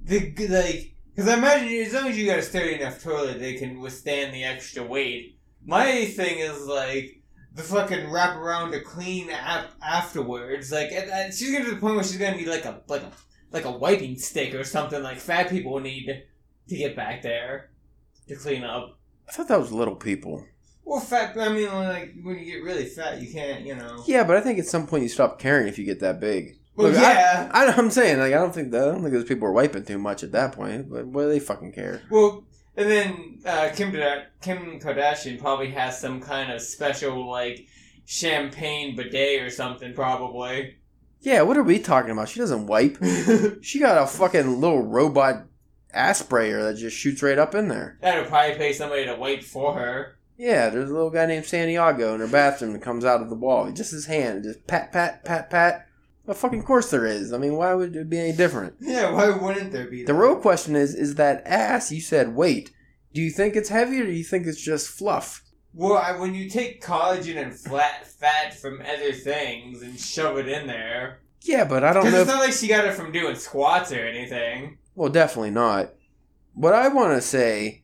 [0.04, 3.56] the like because I imagine as long as you got a sturdy enough toilet, they
[3.56, 5.37] can withstand the extra weight.
[5.68, 7.22] My thing is like
[7.54, 10.72] the fucking wrap around to clean ap- afterwards.
[10.72, 13.02] Like, and, and she's gonna to the point where she's gonna need like a like
[13.04, 13.12] a
[13.52, 16.24] like a wiping stick or something like fat people need
[16.70, 17.70] to get back there
[18.28, 18.98] to clean up.
[19.28, 20.46] I thought that was little people.
[20.86, 21.38] Well, fat.
[21.38, 23.66] I mean, like when you get really fat, you can't.
[23.66, 24.04] You know.
[24.08, 26.56] Yeah, but I think at some point you stop caring if you get that big.
[26.78, 27.52] Well, Look, I- yeah.
[27.54, 29.84] I, I'm saying like I don't think that, I don't think those people are wiping
[29.84, 30.90] too much at that point.
[30.90, 32.04] But what do they fucking care?
[32.10, 32.46] Well,
[32.78, 33.92] and then uh, Kim
[34.42, 37.68] Kim Kardashian probably has some kind of special like
[38.06, 40.78] champagne bidet or something, probably.
[41.20, 42.30] Yeah, what are we talking about?
[42.30, 42.98] She doesn't wipe.
[43.62, 45.48] She got a fucking little robot
[45.92, 47.98] ass sprayer that just shoots right up in there.
[48.02, 50.18] That'll probably pay somebody to wipe for her.
[50.38, 53.36] Yeah, there's a little guy named Santiago in her bathroom that comes out of the
[53.36, 53.72] wall.
[53.72, 55.87] Just his hand, just pat, pat, pat, pat.
[56.28, 57.32] Of fucking course there is.
[57.34, 58.76] I mean, why would it be any different?
[58.82, 60.04] Yeah, why wouldn't there be?
[60.04, 61.92] The real question is, is that ass?
[61.92, 62.72] You said weight.
[63.14, 65.42] Do you think it's heavy or do you think it's just fluff?
[65.74, 70.48] Well, I, when you take collagen and flat fat from other things and shove it
[70.48, 72.22] in there, Yeah, but I don't because know.
[72.22, 74.78] it's If, not like she got it from doing squats or anything.
[74.96, 75.94] well, definitely not.
[76.54, 77.84] What I want to say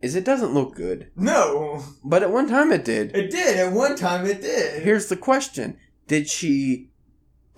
[0.00, 1.10] is it doesn't look good.
[1.16, 3.14] No, But at one time it did.
[3.16, 3.56] it did.
[3.58, 4.82] At one time, it did.
[4.84, 5.76] Here's the question
[6.06, 6.90] Did she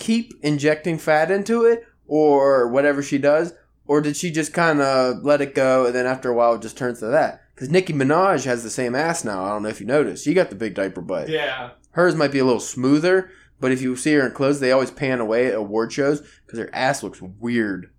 [0.00, 3.52] keep injecting fat into it or whatever she does?
[3.86, 6.62] Or did she just kind of let it go and then after a while it
[6.62, 7.42] just turns to that?
[7.54, 9.44] Because Nicki Minaj has the same ass now.
[9.44, 10.24] I don't know if you noticed.
[10.24, 11.28] She got the big diaper butt.
[11.28, 11.70] Yeah.
[11.90, 14.90] Hers might be a little smoother, but if you see her in clothes, they always
[14.90, 17.90] pan away at award shows because her ass looks weird.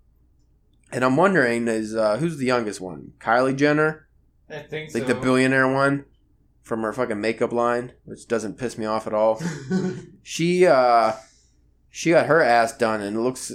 [0.92, 3.14] And I'm wondering, is uh, who's the youngest one?
[3.20, 4.08] Kylie Jenner,
[4.50, 5.00] I think so.
[5.00, 5.14] like so.
[5.14, 6.06] the billionaire one
[6.64, 9.42] from her fucking makeup line, which doesn't piss me off at all.
[10.24, 11.14] She uh,
[11.92, 13.52] she got her ass done, and it looks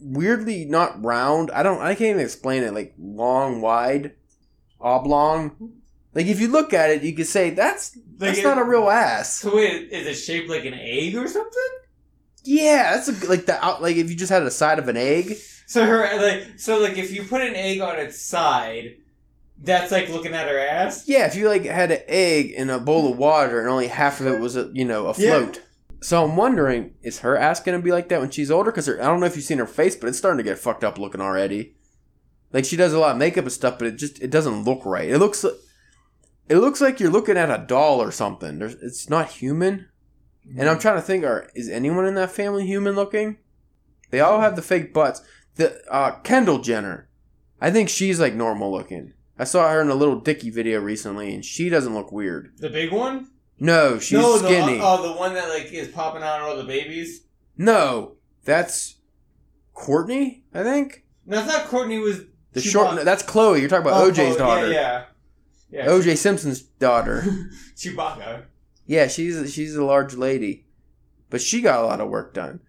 [0.00, 1.50] weirdly not round.
[1.52, 2.74] I don't, I can't even explain it.
[2.74, 4.12] Like long, wide,
[4.80, 5.72] oblong.
[6.14, 8.64] Like if you look at it, you could say that's Like that's it- not a
[8.64, 9.36] real ass.
[9.36, 11.62] So wait, is it shaped like an egg or something?
[12.44, 13.82] Yeah, that's a, like the out.
[13.82, 15.36] Like if you just had a side of an egg.
[15.66, 18.96] So her like so like if you put an egg on its side,
[19.58, 21.04] that's like looking at her ass.
[21.08, 24.20] Yeah, if you like had an egg in a bowl of water and only half
[24.20, 25.62] of it was a, you know afloat.
[26.04, 28.70] So I'm wondering, is her ass gonna be like that when she's older?
[28.70, 30.84] Because I don't know if you've seen her face, but it's starting to get fucked
[30.84, 31.76] up looking already.
[32.52, 34.84] Like she does a lot of makeup and stuff, but it just it doesn't look
[34.84, 35.08] right.
[35.08, 35.46] It looks
[36.46, 38.58] it looks like you're looking at a doll or something.
[38.58, 39.88] There's, it's not human.
[40.58, 43.38] And I'm trying to think, are is anyone in that family human looking?
[44.10, 45.22] They all have the fake butts.
[45.54, 47.08] The uh, Kendall Jenner,
[47.62, 49.14] I think she's like normal looking.
[49.38, 52.52] I saw her in a Lil Dicky video recently, and she doesn't look weird.
[52.58, 53.30] The big one?
[53.58, 54.78] No, she's no, skinny.
[54.78, 57.22] The, oh, the one that like is popping out all the babies.
[57.56, 58.96] no, that's
[59.74, 60.42] Kourtney.
[60.52, 63.04] I think No, I thought Kourtney was the short.
[63.04, 63.60] That's Khloé.
[63.60, 64.70] You're talking about Oh, OJ's daughter.
[64.70, 65.04] Yeah,
[65.70, 65.84] yeah.
[65.84, 65.86] yeah.
[65.86, 67.22] OJ Simpson's daughter.
[67.76, 68.44] Chewbacca.
[68.86, 70.66] Yeah, she's she's a large lady,
[71.30, 72.60] but she got a lot of work done.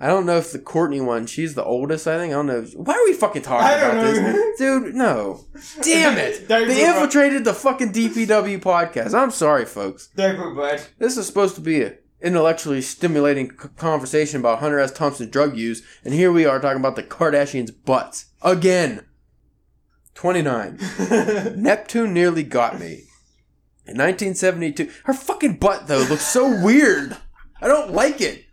[0.00, 2.06] I don't know if the Kourtney one, she's the oldest.
[2.08, 2.62] I think I don't know.
[2.74, 4.32] Why are we fucking talking I don't about know.
[4.32, 4.94] this, dude?
[4.94, 5.44] No,
[5.82, 6.48] damn it!
[6.48, 9.14] They infiltrated the fucking DPW podcast.
[9.14, 10.08] I'm sorry, folks.
[10.98, 14.90] This is supposed to be an intellectually stimulating c- conversation about Hunter S.
[14.92, 19.06] Thompson's drug use, and here we are talking about the Kardashians' butts again.
[20.14, 20.78] Twenty nine.
[21.56, 23.04] Neptune nearly got me.
[23.86, 27.16] In 1972, her fucking butt though looks so weird.
[27.60, 28.43] I don't like it.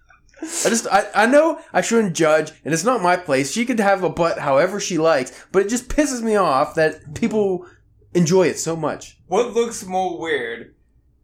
[0.42, 3.52] I just, I, I know I shouldn't judge, and it's not my place.
[3.52, 7.14] She could have a butt however she likes, but it just pisses me off that
[7.16, 7.66] people
[8.14, 9.18] enjoy it so much.
[9.28, 10.74] what looks more weird,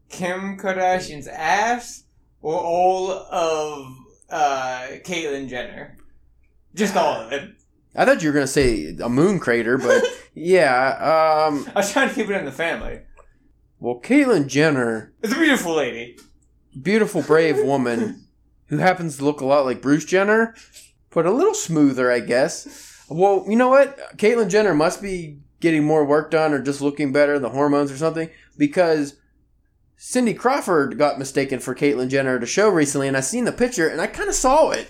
[0.09, 2.03] Kim Kardashian's ass
[2.41, 3.87] or all of
[4.29, 5.97] uh, Caitlyn Jenner?
[6.75, 7.49] Just all of it.
[7.95, 10.03] I thought you were gonna say a moon crater, but
[10.35, 11.47] yeah.
[11.49, 11.67] Um.
[11.75, 13.01] I was trying to keep it in the family.
[13.79, 16.17] Well, Caitlyn Jenner, It's a beautiful lady.
[16.79, 18.26] beautiful, brave woman
[18.67, 20.55] who happens to look a lot like Bruce Jenner,
[21.11, 23.03] but a little smoother, I guess.
[23.09, 24.17] Well, you know what?
[24.17, 27.97] Caitlyn Jenner must be getting more work done or just looking better, the hormones or
[27.97, 29.15] something, because
[29.95, 33.51] Cindy Crawford got mistaken for Caitlyn Jenner at a show recently, and I seen the
[33.51, 34.87] picture and I kind of saw it.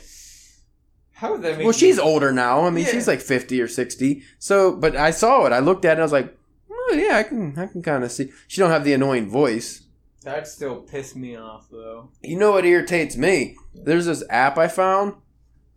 [1.14, 2.66] How would that make Well, she's older now.
[2.66, 2.92] I mean, Yeah.
[2.92, 4.24] she's like fifty or sixty.
[4.38, 5.54] So, but I saw it.
[5.54, 5.92] I looked at it.
[5.94, 6.36] and I was like,
[6.70, 8.30] oh, yeah, I can, I can kind of see.
[8.48, 9.82] She don't have the annoying voice.
[10.28, 12.10] That still pissed me off though.
[12.22, 13.56] You know what irritates me?
[13.74, 15.14] There's this app I found.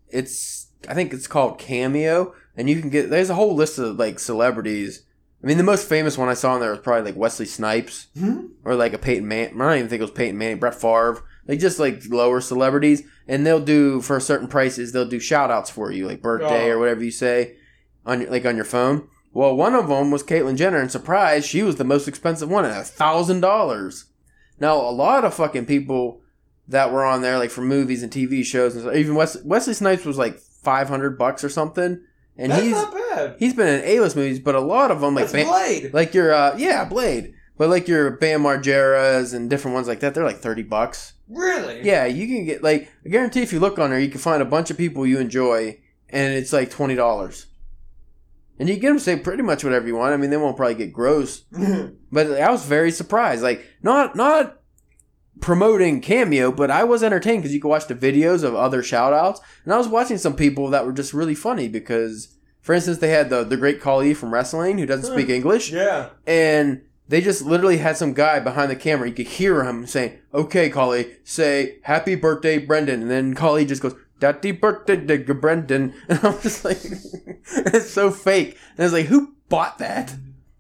[0.09, 3.97] It's I think it's called Cameo, and you can get there's a whole list of
[3.97, 5.05] like celebrities.
[5.41, 8.09] I mean, the most famous one I saw in there was probably like Wesley Snipes
[8.19, 8.47] hmm?
[8.65, 9.51] or like a Peyton Man.
[9.55, 11.23] I don't even think it was Peyton Manning, Brett Favre.
[11.47, 14.91] Like just like lower celebrities, and they'll do for certain prices.
[14.91, 16.75] They'll do shout outs for you, like birthday Oh.
[16.75, 17.55] or whatever you say
[18.05, 19.07] on your, like on your phone.
[19.33, 22.65] Well, one of them was Caitlyn Jenner, and surprise, she was the most expensive one
[22.65, 24.07] at a thousand dollars.
[24.61, 26.21] Now, a lot of fucking people
[26.69, 29.75] that were on there, like for movies and TV shows, and stuff, even Wes- Wesley
[29.75, 32.01] Snipes was like five hundred bucks or something,
[32.37, 33.37] and That's he's not bad.
[33.39, 35.95] he's been in A list movies, but a lot of them like That's Ba- Blade.
[35.95, 40.15] like your uh, yeah Blade, But like your Bam Margera's and different ones like that,
[40.15, 41.15] they're like thirty bucks.
[41.29, 41.83] Really?
[41.83, 44.43] Yeah, you can get like I guarantee if you look on there, you can find
[44.43, 47.47] a bunch of people you enjoy, and it's like twenty dollars.
[48.61, 50.13] And you get them to say pretty much whatever you want.
[50.13, 51.95] I mean, they won't probably get gross, mm-hmm.
[52.13, 53.43] but I was very surprised.
[53.43, 54.61] Like not not
[55.41, 59.13] promoting Cameo, but I was entertained because you could watch the videos of other shout
[59.13, 59.41] outs.
[59.65, 63.09] And I was watching some people that were just really funny because, for instance, they
[63.09, 65.73] had the, the great Khali from wrestling who doesn't speak English.
[65.73, 66.11] yeah.
[66.27, 69.09] And they just literally had some guy behind the camera.
[69.09, 73.03] You could hear him saying, okay, Khali, say happy birthday, Brendan.
[73.03, 75.95] And then Khali just goes, Happy birthday, to Brendan.
[76.09, 76.79] And I'm just like,
[77.75, 78.59] it's so fake.
[78.73, 80.15] And I was like, who bought that?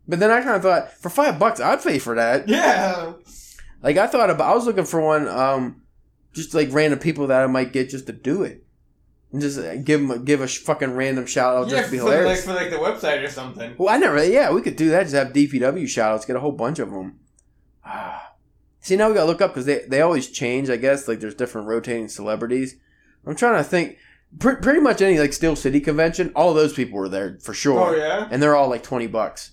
[0.08, 2.48] But then I kind of thought, for five bucks, I'd pay for that.
[2.48, 3.12] Yeah.
[3.82, 5.82] Like I thought about, I was looking for one, um,
[6.32, 8.64] just like random people that I might get just to do it,
[9.32, 11.98] and just uh, give them, give a fucking random shout out yeah, just to be
[11.98, 13.74] for, like, for like the website or something.
[13.78, 15.04] well, I never, yeah, we could do that.
[15.04, 17.20] Just have DPW shout outs, get a whole bunch of them.
[17.84, 18.34] Ah.
[18.80, 20.70] See, now we gotta look up because they they always change.
[20.70, 22.76] I guess like there's different rotating celebrities.
[23.26, 23.98] I'm trying to think.
[24.38, 27.80] Pre- pretty much any like Steel City convention, all those people were there for sure
[27.80, 28.28] Oh yeah.
[28.30, 29.52] and they're all like 20 bucks.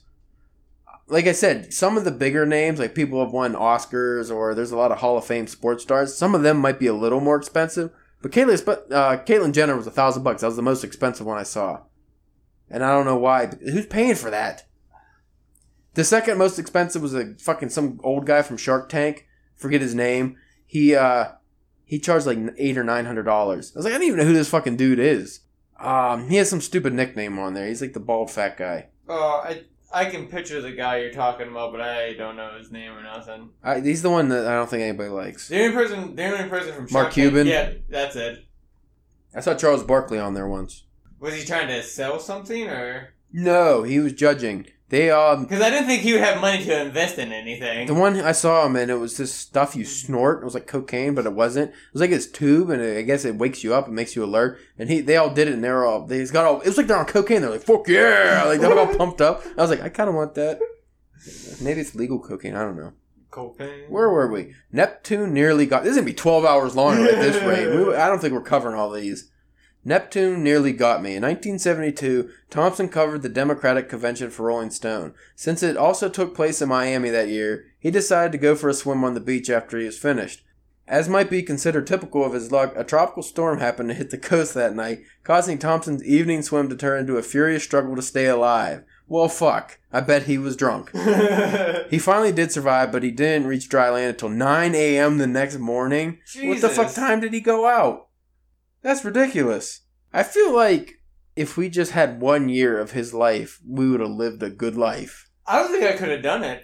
[1.07, 4.71] Like I said, some of the bigger names, like people have won Oscars or there's
[4.71, 6.15] a lot of Hall of Fame sports stars.
[6.15, 7.89] Some of them might be a little more expensive,
[8.21, 10.41] but Caitlyn, uh, Caitlyn Jenner was a thousand bucks.
[10.41, 11.79] That was the most expensive one I saw,
[12.69, 13.47] and I don't know why.
[13.47, 14.67] Who's paying for that?
[15.95, 19.25] The second most expensive was a fucking some old guy from Shark Tank.
[19.55, 20.37] Forget his name.
[20.67, 21.29] He uh
[21.87, 23.71] he charged like eight or nine hundred dollars.
[23.75, 25.39] I was like, I don't even know who this fucking dude is.
[25.79, 27.65] Um, he has some stupid nickname on there.
[27.67, 28.87] He's like the bald fat guy.
[29.07, 32.71] Oh, I I can picture the guy you're talking about, but I don't know his
[32.71, 33.51] name or nothing.
[33.63, 35.47] I, he's the one that I don't think anybody likes.
[35.47, 37.47] The only person, the only person from Mark Cuban?
[37.47, 38.45] Yeah, that's it.
[39.33, 40.83] I saw Charles Barkley on there once.
[41.19, 44.67] Was he trying to sell something, or No, he was judging.
[44.89, 47.87] They um because I didn't think he would have money to invest in anything.
[47.87, 50.41] the one I saw him in it was this stuff you snort.
[50.41, 51.71] It was like cocaine, but it wasn't.
[51.71, 54.15] It was like his tube, and it, I guess it wakes you up and makes
[54.15, 54.59] you alert.
[54.79, 56.61] And he they all did it, and they're all they got all.
[56.61, 57.41] It was like they're on cocaine.
[57.41, 59.43] They're like fuck yeah, like they're all pumped up.
[59.57, 60.59] I was like, I kind of want that.
[61.61, 62.55] Maybe it's legal cocaine.
[62.55, 62.93] I don't know.
[63.29, 63.89] Cocaine.
[63.89, 64.53] Where were we?
[64.71, 65.83] Neptune nearly got.
[65.83, 67.67] This is gonna be twelve hours long at this rate.
[67.67, 69.29] We, I don't think we're covering all these.
[69.87, 71.15] Neptune nearly got me.
[71.15, 75.13] In 1972, Thompson covered the Democratic Convention for Rolling Stone.
[75.33, 78.73] Since it also took place in Miami that year, he decided to go for a
[78.73, 80.43] swim on the beach after he was finished.
[80.89, 84.17] As might be considered typical of his luck, a tropical storm happened to hit the
[84.29, 88.25] coast that night, causing Thompson's evening swim to turn into a furious struggle to stay
[88.25, 88.83] alive.
[89.07, 89.79] Well, fuck.
[89.93, 90.91] I bet he was drunk.
[91.89, 95.17] He finally did survive, but he didn't reach dry land until 9 a.m.
[95.17, 96.19] the next morning.
[96.41, 98.06] What the fuck time did he go out?
[98.87, 99.81] That's ridiculous.
[100.13, 101.01] I feel like
[101.35, 104.77] if we just had one year of his life, we would have lived a good
[104.77, 105.29] life.
[105.45, 106.63] I don't think I could have done it.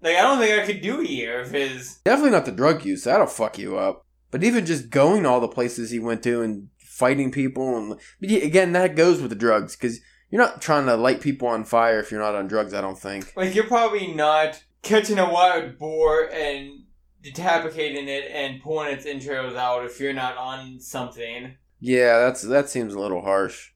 [0.00, 1.98] Like I don't think I could do a year of his.
[2.06, 3.04] Definitely not the drug use.
[3.04, 4.06] That'll fuck you up.
[4.30, 8.00] But even just going to all the places he went to and fighting people, and
[8.18, 10.00] but again, that goes with the drugs because
[10.30, 12.72] you're not trying to light people on fire if you're not on drugs.
[12.72, 13.34] I don't think.
[13.36, 16.84] Like you're probably not catching a wild boar and
[17.32, 21.56] decapitating it and pulling its entrails out if you're not on something.
[21.80, 23.70] Yeah, that's that seems a little harsh.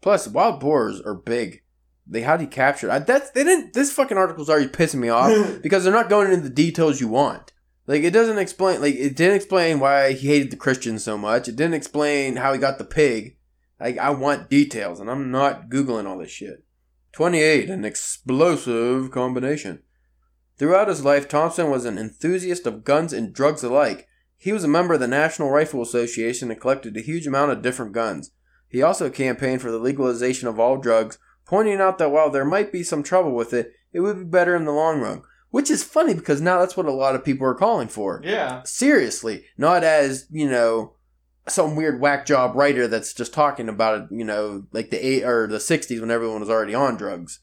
[0.00, 1.62] Plus, wild boars are big.
[2.06, 2.90] They how do you capture?
[2.90, 3.74] I, that's they didn't.
[3.74, 7.08] This fucking article's already pissing me off because they're not going into the details you
[7.08, 7.52] want.
[7.86, 8.80] Like it doesn't explain.
[8.80, 11.48] Like it didn't explain why he hated the Christians so much.
[11.48, 13.36] It didn't explain how he got the pig.
[13.80, 16.64] Like I want details, and I'm not googling all this shit.
[17.12, 19.82] Twenty eight, an explosive combination.
[20.58, 24.08] Throughout his life, Thompson was an enthusiast of guns and drugs alike.
[24.36, 27.62] He was a member of the National Rifle Association and collected a huge amount of
[27.62, 28.32] different guns.
[28.68, 32.72] He also campaigned for the legalization of all drugs, pointing out that while there might
[32.72, 35.22] be some trouble with it, it would be better in the long run.
[35.50, 38.20] Which is funny because now that's what a lot of people are calling for.
[38.22, 38.62] Yeah.
[38.64, 40.94] Seriously, not as, you know,
[41.48, 45.24] some weird whack job writer that's just talking about it, you know, like the eight
[45.24, 47.40] or the 60s when everyone was already on drugs.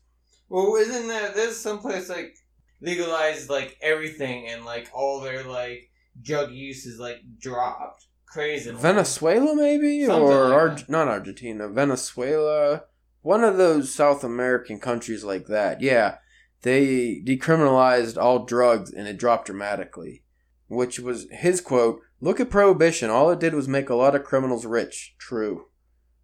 [0.49, 1.32] Well, isn't there?
[1.32, 2.36] There's someplace like
[2.81, 5.89] legalized like everything and like all their like
[6.21, 8.05] drug use is like dropped.
[8.25, 8.71] Crazy.
[8.71, 10.05] Venezuela, maybe?
[10.05, 12.83] Something or like Ar- not Argentina, Venezuela.
[13.21, 15.81] One of those South American countries like that.
[15.81, 16.17] Yeah.
[16.61, 20.23] They decriminalized all drugs and it dropped dramatically.
[20.67, 23.09] Which was his quote Look at Prohibition.
[23.09, 25.15] All it did was make a lot of criminals rich.
[25.19, 25.67] True.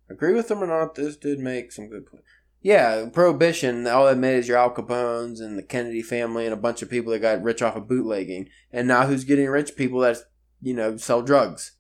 [0.10, 2.26] Agree with him or not, this did make some good points.
[2.62, 6.58] Yeah, Prohibition, all it made is your Al Capones and the Kennedy family and a
[6.58, 8.50] bunch of people that got rich off of bootlegging.
[8.72, 9.76] And now who's getting rich?
[9.76, 10.18] People that,
[10.62, 11.72] you know, sell drugs.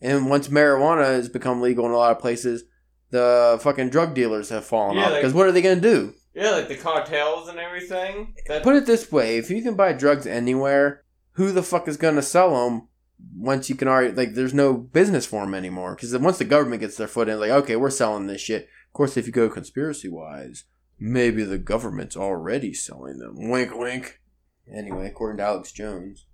[0.00, 2.64] And once marijuana has become legal in a lot of places,
[3.10, 5.10] the fucking drug dealers have fallen Yeah, off.
[5.12, 6.14] like- Because what are they going to do?
[6.34, 8.34] Yeah, like the cartels and everything.
[8.48, 11.04] That Put it this way: if you can buy drugs anywhere,
[11.34, 12.88] who the fuck is gonna sell them?
[13.36, 15.94] Once you can already like, there's no business for them anymore.
[15.94, 18.68] Because once the government gets their foot in, like, okay, we're selling this shit.
[18.94, 20.66] Of course, if you go conspiracy wise,
[21.00, 23.50] maybe the government's already selling them.
[23.50, 24.20] Wink, wink.
[24.72, 26.26] Anyway, according to Alex Jones,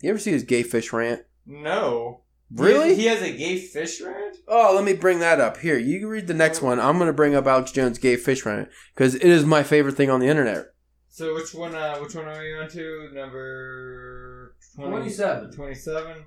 [0.00, 1.22] you ever see his gay fish rant?
[1.44, 2.20] no.
[2.52, 2.90] Really?
[2.90, 4.36] He, he has a gay fish rant.
[4.46, 5.56] Oh, let me bring that up.
[5.56, 6.78] Here, you read the next one.
[6.78, 9.96] I'm going to bring up Alex Jones' gay fish rant because it is my favorite
[9.96, 10.66] thing on the internet.
[11.08, 11.74] So which one?
[11.74, 13.10] Uh, which one are we on to?
[13.12, 15.50] Number 20 27.
[15.50, 16.24] 27.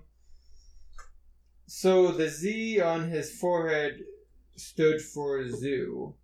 [1.66, 4.00] So the Z on his forehead
[4.58, 6.16] stood for zoo.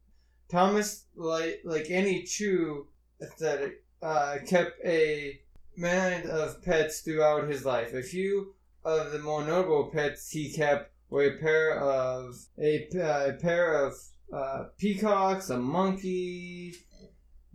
[0.49, 2.87] Thomas, like like any true
[3.21, 5.39] aesthetic, uh, kept a
[5.77, 7.93] mind of pets throughout his life.
[7.93, 8.53] A few
[8.83, 13.85] of the more notable pets he kept were a pair of a, uh, a pair
[13.85, 13.93] of
[14.33, 16.75] uh, peacocks, a monkey.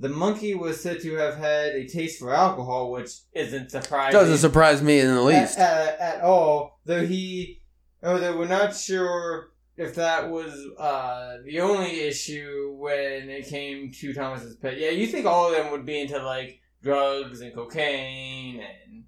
[0.01, 4.39] The monkey was said to have had a taste for alcohol, which isn't surprising Doesn't
[4.39, 5.59] surprise me in the least.
[5.59, 6.79] at, at, at all.
[6.85, 7.61] Though he,
[8.03, 14.13] although we're not sure if that was uh, the only issue when it came to
[14.13, 14.77] Thomas's pet.
[14.77, 19.05] Yeah, you think all of them would be into like drugs and cocaine and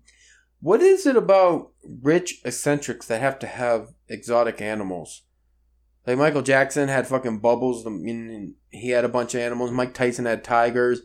[0.60, 5.22] What is it about rich eccentrics that have to have exotic animals?
[6.06, 7.86] Like Michael Jackson had fucking bubbles.
[7.86, 9.70] I mean, he had a bunch of animals.
[9.72, 11.00] Mike Tyson had tigers.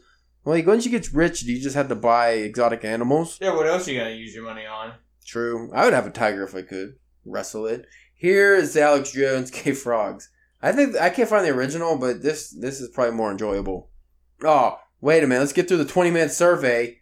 [0.45, 3.39] Like, once you get rich, do you just have to buy exotic animals?
[3.41, 3.55] yeah.
[3.55, 4.93] What else you gonna use your money on?
[5.26, 5.72] True.
[5.74, 7.88] I would have a tiger if I could wrestle it.
[8.16, 10.30] Here is Alex Jones K Frogs.
[10.61, 13.89] I think I can't find the original, but this this is probably more enjoyable.
[14.43, 15.41] Oh, wait a minute.
[15.41, 17.01] Let's get through the 20 minute survey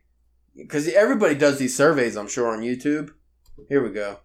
[0.55, 3.11] because everybody does these surveys, I'm sure, on YouTube.
[3.69, 4.19] Here we go.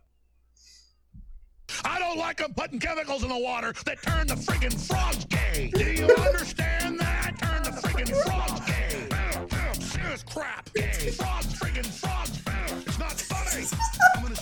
[1.85, 5.71] I don't like them putting chemicals in the water that turn the friggin' frogs gay.
[5.75, 7.39] Do you understand that?
[7.39, 9.85] Turn the friggin' frogs gay.
[9.85, 10.73] Serious crap.
[10.73, 11.11] Gay.
[11.11, 12.41] Frogs, friggin' frogs.
[12.87, 13.67] It's not funny.
[14.17, 14.37] I'm gonna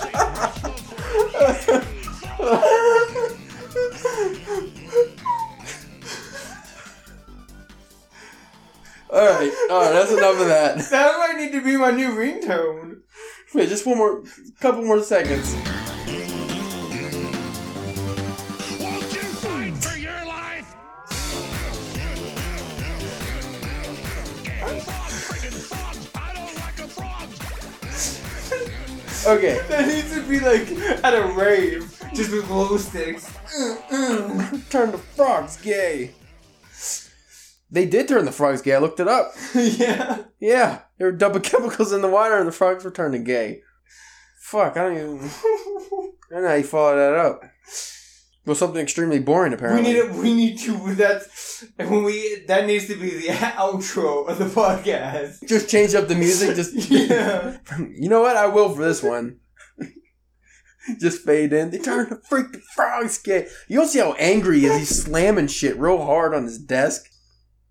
[1.83, 1.93] say
[2.47, 2.53] All
[9.11, 9.93] right, all right.
[9.93, 10.77] That's enough of that.
[10.91, 13.01] That might need to be my new ringtone.
[13.55, 14.23] Wait, just one more,
[14.61, 15.55] couple more seconds.
[18.81, 20.75] Won't you fight for your life?
[24.45, 26.11] Gay frogs, friggin' frogs.
[26.15, 27.41] I don't like the frogs.
[29.27, 29.61] Okay.
[29.69, 30.69] That needs to be like
[31.05, 33.27] at a rave, just with glow sticks.
[34.71, 36.13] Turn the frogs gay.
[37.71, 38.75] They did turn the frogs gay.
[38.75, 39.33] I looked it up.
[39.55, 40.23] yeah.
[40.39, 43.61] Yeah, there were double chemicals in the water, and the frogs were turning gay.
[44.41, 45.29] Fuck, I don't even.
[45.29, 47.43] I don't know how you follow that up.
[48.45, 49.83] Well, something extremely boring, apparently.
[49.83, 50.13] We need it.
[50.13, 50.95] We need to.
[50.95, 52.45] That's when we.
[52.47, 55.49] That needs to be the outro of the podcast.
[55.49, 56.55] Just change up the music.
[56.55, 57.57] Just Yeah.
[57.91, 58.37] you know what?
[58.37, 59.41] I will for this one.
[61.01, 61.71] Just fade in.
[61.71, 63.49] They turned the freaking frogs gay.
[63.69, 64.79] You don't see how angry he is.
[64.79, 67.11] He's slamming shit real hard on his desk.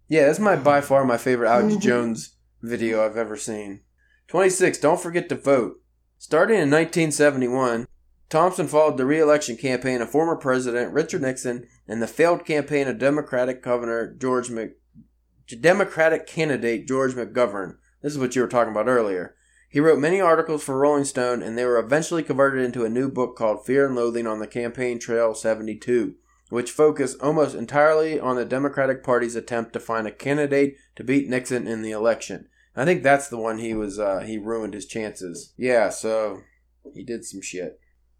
[0.07, 3.81] Yeah, that's my by far my favorite Alex Jones video I've ever seen.
[4.27, 4.77] 26.
[4.79, 5.81] Don't forget to vote.
[6.17, 7.87] Starting in 1971,
[8.29, 12.97] Thompson followed the re-election campaign of former President Richard Nixon and the failed campaign of
[12.97, 14.71] Democratic Governor George Mc...
[15.61, 17.75] Democratic candidate George McGovern.
[18.01, 19.35] This is what you were talking about earlier.
[19.75, 23.11] He wrote many articles for Rolling Stone, and they were eventually converted into a new
[23.11, 26.15] book called Fear and Loathing on the Campaign Trail 72,
[26.47, 31.27] which focused almost entirely on the Democratic Party's attempt to find a candidate to beat
[31.27, 32.47] Nixon in the election.
[32.73, 35.53] I think that's the one he was uh, he ruined his chances.
[35.57, 36.39] Yeah, so
[36.93, 37.77] he did some shit.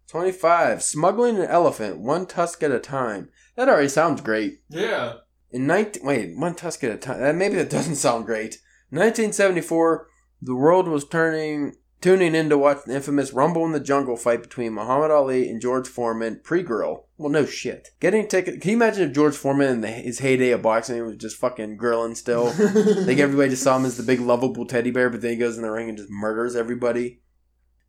[0.08, 0.82] 25.
[0.82, 3.30] Smuggling an elephant, one tusk at a time.
[3.56, 4.60] That already sounds great.
[4.68, 5.14] Yeah.
[5.50, 7.22] In 19 wait, one tusk at a time.
[7.22, 8.60] Uh, maybe that doesn't sound great.
[8.90, 10.08] 1974,
[10.40, 14.42] the world was turning tuning in to watch the infamous Rumble in the Jungle fight
[14.42, 17.06] between Muhammad Ali and George Foreman pre-grill.
[17.16, 17.88] Well, no shit.
[18.00, 18.60] Getting ticket.
[18.60, 21.76] Can you imagine if George Foreman in the, his heyday of boxing was just fucking
[21.76, 22.44] grilling still?
[23.06, 25.56] like everybody just saw him as the big lovable teddy bear, but then he goes
[25.56, 27.22] in the ring and just murders everybody.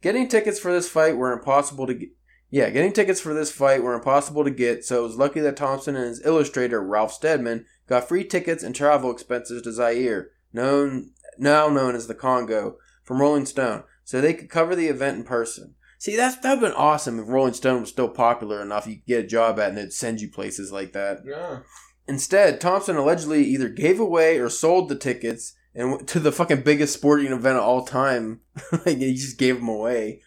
[0.02, 2.10] Getting tickets for this fight were impossible to get.
[2.50, 5.58] Yeah, getting tickets for this fight were impossible to get, so it was lucky that
[5.58, 11.12] Thompson and his illustrator, Ralph Steadman, got free tickets and travel expenses to Zaire, known
[11.40, 15.24] now known as the Congo, from Rolling Stone, so they could cover the event in
[15.24, 15.76] person.
[16.00, 19.24] See, that's that'd been awesome if Rolling Stone was still popular enough you could get
[19.26, 21.20] a job at and they'd send you places like that.
[21.26, 21.60] Yeah.
[22.08, 26.62] Instead, Thompson allegedly either gave away or sold the tickets and went to the fucking
[26.62, 28.42] biggest sporting event of all time.
[28.86, 30.22] like he just gave them away,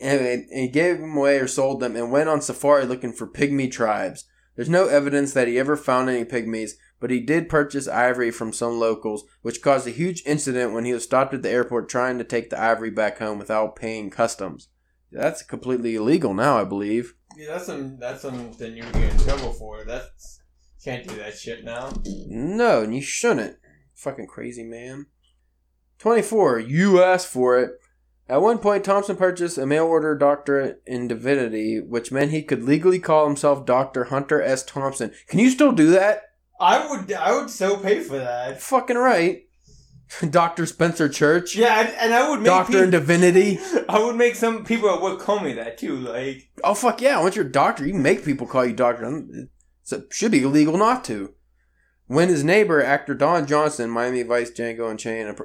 [0.00, 3.26] and, and he gave them away or sold them, and went on safari looking for
[3.26, 4.24] pygmy tribes.
[4.56, 6.72] There's no evidence that he ever found any pygmies,
[7.04, 10.94] but he did purchase ivory from some locals, which caused a huge incident when he
[10.94, 14.68] was stopped at the airport trying to take the ivory back home without paying customs.
[15.12, 17.12] That's completely illegal now, I believe.
[17.36, 19.84] Yeah, that's some that's something you would get in trouble for.
[19.84, 20.40] That's
[20.82, 21.92] can't do that shit now.
[22.06, 23.58] No, and you shouldn't.
[23.94, 25.04] Fucking crazy man.
[25.98, 26.60] 24.
[26.60, 27.72] You asked for it.
[28.30, 32.64] At one point, Thompson purchased a mail order doctorate in divinity, which meant he could
[32.64, 34.04] legally call himself Dr.
[34.04, 34.64] Hunter S.
[34.64, 35.12] Thompson.
[35.28, 36.22] Can you still do that?
[36.64, 38.60] I would I would so pay for that.
[38.62, 39.42] Fucking right.
[40.30, 40.66] Dr.
[40.66, 41.56] Spencer Church.
[41.56, 43.58] Yeah, and, and I would make Doctor in Divinity.
[43.88, 45.96] I would make some people at work call me that too.
[45.96, 47.20] Like Oh, fuck yeah.
[47.20, 49.24] Once you're a doctor, you can make people call you doctor.
[49.90, 51.34] It should be illegal not to.
[52.06, 55.36] When his neighbor, actor Don Johnson, Miami Vice Django Unchained.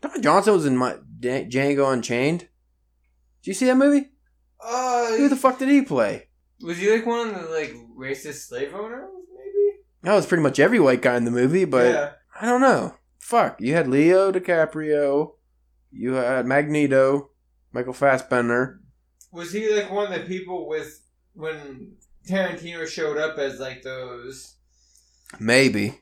[0.00, 2.40] Don Johnson was in my, Django Unchained.
[2.40, 4.10] Did you see that movie?
[4.64, 6.28] uh Who the fuck did he play?
[6.62, 9.10] was he like one of the like racist slave owners?
[10.04, 12.10] That was pretty much every white guy in the movie, but yeah.
[12.40, 12.94] I don't know.
[13.18, 13.60] Fuck.
[13.60, 15.32] You had Leo DiCaprio.
[15.90, 17.30] You had Magneto.
[17.72, 18.80] Michael Fassbender.
[19.32, 21.00] Was he like one of the people with
[21.32, 21.96] when
[22.28, 24.54] Tarantino showed up as like those
[25.40, 26.00] Maybe.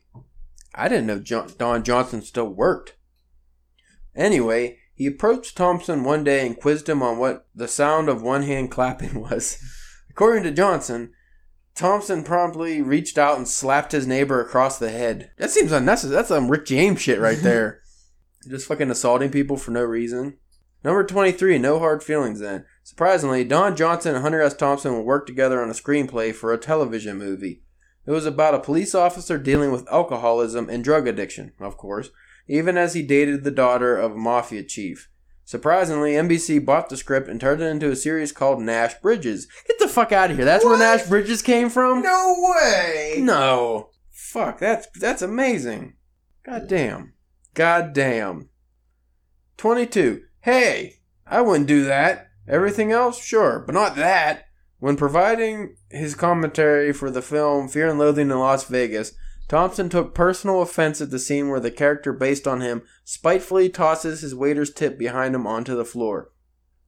[0.75, 2.95] I didn't know John- Don Johnson still worked.
[4.15, 8.43] Anyway, he approached Thompson one day and quizzed him on what the sound of one
[8.43, 9.57] hand clapping was.
[10.09, 11.13] According to Johnson,
[11.75, 15.31] Thompson promptly reached out and slapped his neighbor across the head.
[15.37, 16.15] That seems unnecessary.
[16.15, 17.81] That's some Rick James shit right there.
[18.47, 20.37] Just fucking assaulting people for no reason.
[20.83, 22.65] Number 23, no hard feelings then.
[22.83, 24.53] Surprisingly, Don Johnson and Hunter S.
[24.53, 27.63] Thompson will work together on a screenplay for a television movie.
[28.05, 32.09] It was about a police officer dealing with alcoholism and drug addiction, of course,
[32.49, 35.09] even as he dated the daughter of a mafia chief.
[35.45, 39.47] Surprisingly, NBC bought the script and turned it into a series called Nash Bridges.
[39.67, 40.45] Get the fuck out of here.
[40.45, 42.01] That's where Nash Bridges came from?
[42.01, 43.15] No way!
[43.19, 43.89] No.
[44.09, 45.93] Fuck, that's that's amazing.
[46.45, 47.13] God damn.
[47.53, 48.49] God damn.
[49.57, 50.23] 22.
[50.41, 52.29] Hey, I wouldn't do that.
[52.47, 54.45] Everything else, sure, but not that.
[54.79, 59.13] When providing his commentary for the film Fear and Loathing in Las Vegas,
[59.53, 64.21] Thompson took personal offense at the scene where the character based on him spitefully tosses
[64.21, 66.31] his waiter's tip behind him onto the floor.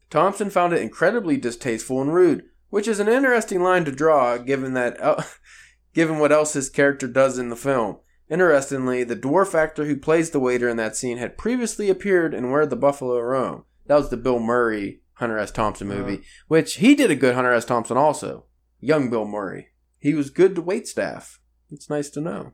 [0.09, 4.73] Thompson found it incredibly distasteful and rude, which is an interesting line to draw given
[4.73, 5.23] that el-
[5.93, 7.99] given what else his character does in the film.
[8.31, 12.49] Interestingly, the dwarf actor who plays the waiter in that scene had previously appeared in
[12.49, 13.65] Where the Buffalo Roam.
[13.85, 15.51] That was the Bill Murray Hunter S.
[15.51, 16.45] Thompson movie, uh-huh.
[16.47, 17.65] which he did a good Hunter S.
[17.65, 18.45] Thompson also.
[18.79, 19.67] Young Bill Murray.
[19.99, 21.39] He was good to wait staff.
[21.71, 22.53] It's nice to know.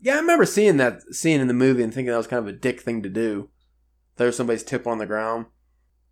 [0.00, 2.46] Yeah, I remember seeing that scene in the movie and thinking that was kind of
[2.46, 3.50] a dick thing to do.
[4.16, 5.46] Throw somebody's tip on the ground.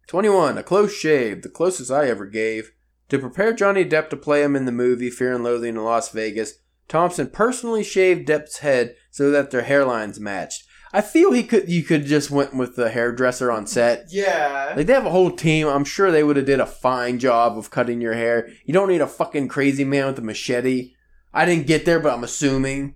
[0.08, 0.58] 21.
[0.58, 2.72] A close shave, the closest I ever gave.
[3.08, 6.10] To prepare Johnny Depp to play him in the movie Fear and Loathing in Las
[6.10, 6.54] Vegas,
[6.88, 10.64] Thompson personally shaved Depp's head so that their hairlines matched.
[10.92, 14.06] I feel he could you could just went with the hairdresser on set.
[14.10, 14.74] Yeah.
[14.76, 15.66] Like they have a whole team.
[15.66, 18.48] I'm sure they would have did a fine job of cutting your hair.
[18.64, 20.94] You don't need a fucking crazy man with a machete.
[21.36, 22.94] I didn't get there, but I'm assuming.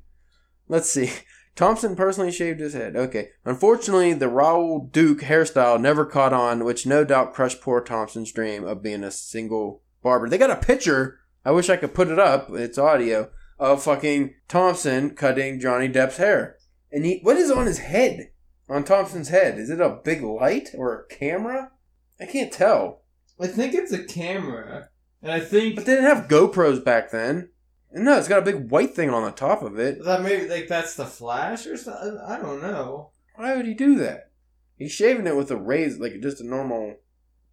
[0.67, 1.13] Let's see.
[1.57, 2.97] Thompson personally shaved his head.
[2.97, 3.29] Okay.
[3.45, 8.65] Unfortunately, the Raoul Duke hairstyle never caught on, which no doubt crushed poor Thompson's dream
[8.65, 10.27] of being a single barber.
[10.27, 11.21] They got a picture.
[11.45, 12.49] I wish I could put it up.
[12.51, 13.29] It's audio
[13.59, 16.57] of fucking Thompson cutting Johnny Depp's hair.
[16.91, 18.31] And he, what is on his head?
[18.71, 19.59] On Thompson's head?
[19.59, 21.73] Is it a big light or a camera?
[22.19, 23.03] I can't tell.
[23.39, 24.89] I think it's a camera.
[25.23, 27.51] And I think But they didn't have GoPros back then.
[27.93, 30.05] No, it's got a big white thing on the top of it.
[30.05, 32.19] that maybe like that's the flash or something.
[32.27, 33.11] I don't know.
[33.35, 34.31] Why would he do that?
[34.77, 36.97] He's shaving it with a razor, like just a normal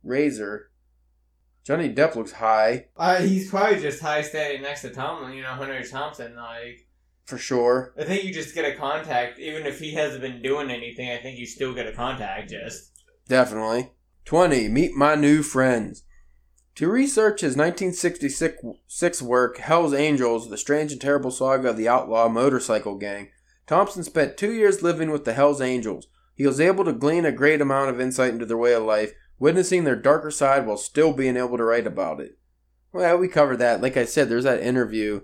[0.04, 0.70] razor.
[1.66, 5.50] Johnny Depp looks high Uh, he's probably just high standing next to Tom, you know,
[5.50, 5.84] Hunter.
[5.84, 6.36] Thompson.
[6.36, 6.88] Like,
[7.26, 7.94] for sure.
[8.00, 11.10] I think you just get a contact, even if he hasn't been doing anything.
[11.12, 12.50] I think you still get a contact.
[12.52, 12.92] Just
[13.28, 13.92] Definitely.
[14.24, 14.70] 20.
[14.70, 16.04] Meet my new friends.
[16.78, 22.30] To research his 1966 work, Hell's Angels, the strange and terrible saga of the outlaw
[22.30, 23.30] motorcycle gang,
[23.66, 26.06] Thompson spent two years living with the Hell's Angels.
[26.36, 29.14] He was able to glean a great amount of insight into their way of life,
[29.40, 32.38] witnessing their darker side while still being able to write about it.
[32.94, 33.82] Well, we covered that.
[33.82, 35.22] Like I said, there's that interview.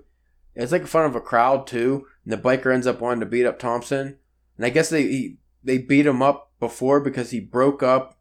[0.56, 3.28] It's like in front of a crowd too, and the biker ends up wanting to
[3.28, 4.18] beat up Thompson.
[4.58, 8.13] And I guess they he, they beat him up before because he broke up.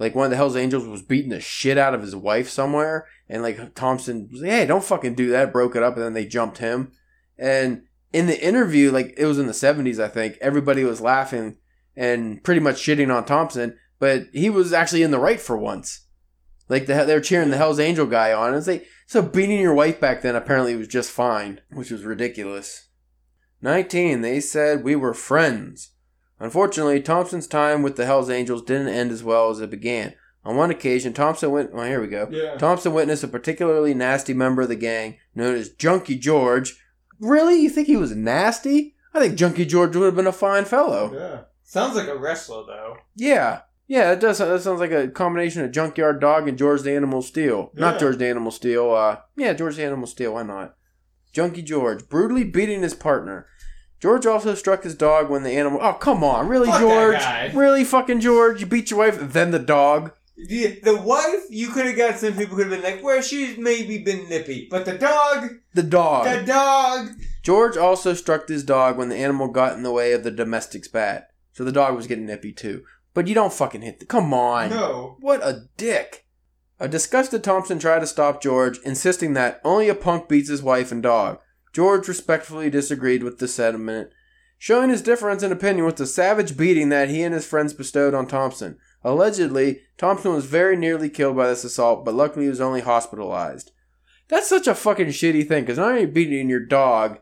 [0.00, 3.06] Like one of the Hell's Angels was beating the shit out of his wife somewhere,
[3.28, 6.14] and like Thompson was like, "Hey, don't fucking do that." Broke it up, and then
[6.14, 6.92] they jumped him.
[7.38, 11.58] And in the interview, like it was in the seventies, I think everybody was laughing
[11.94, 16.06] and pretty much shitting on Thompson, but he was actually in the right for once.
[16.70, 19.60] Like the, they were cheering the Hell's Angel guy on, and it's like so beating
[19.60, 22.88] your wife back then apparently was just fine, which was ridiculous.
[23.60, 24.22] 19.
[24.22, 25.90] They said we were friends.
[26.40, 30.14] Unfortunately, Thompson's time with the Hells Angels didn't end as well as it began.
[30.42, 31.70] On one occasion, Thompson went.
[31.74, 32.26] Oh, here we go.
[32.30, 32.56] Yeah.
[32.56, 36.82] Thompson witnessed a particularly nasty member of the gang known as Junkie George.
[37.20, 37.60] Really?
[37.60, 38.96] You think he was nasty?
[39.12, 41.12] I think Junkie George would have been a fine fellow.
[41.12, 41.40] Yeah.
[41.62, 42.96] Sounds like a wrestler though.
[43.14, 43.60] Yeah.
[43.86, 44.38] Yeah, it does.
[44.38, 47.70] That sounds like a combination of Junkyard Dog and George the Animal Steele.
[47.74, 48.92] Not George the Animal Steele.
[48.92, 50.34] Uh, yeah, George the Animal Steele.
[50.34, 50.76] Why not?
[51.32, 53.46] Junkie George brutally beating his partner.
[54.00, 55.78] George also struck his dog when the animal.
[55.82, 57.16] Oh, come on, really, Fuck that George?
[57.18, 57.52] guy.
[57.54, 58.60] Really, fucking George?
[58.60, 60.12] You beat your wife, then the dog.
[60.48, 63.58] The, the wife, you could have got some people could have been like, well, she's
[63.58, 64.68] maybe been nippy.
[64.70, 66.24] But the dog, The dog.
[66.24, 67.08] the dog.
[67.42, 70.88] George also struck his dog when the animal got in the way of the domestic's
[70.88, 71.28] bat.
[71.52, 72.84] So the dog was getting nippy too.
[73.12, 74.06] But you don't fucking hit the.
[74.06, 74.70] Come on.
[74.70, 75.16] No.
[75.20, 76.24] What a dick.
[76.78, 80.90] A disgusted Thompson tried to stop George, insisting that only a punk beats his wife
[80.90, 81.38] and dog.
[81.72, 84.10] George respectfully disagreed with the sentiment,
[84.58, 88.14] showing his difference in opinion with the savage beating that he and his friends bestowed
[88.14, 88.76] on Thompson.
[89.02, 93.72] Allegedly, Thompson was very nearly killed by this assault, but luckily he was only hospitalized.
[94.28, 97.18] That's such a fucking shitty thing, because not only beating your dog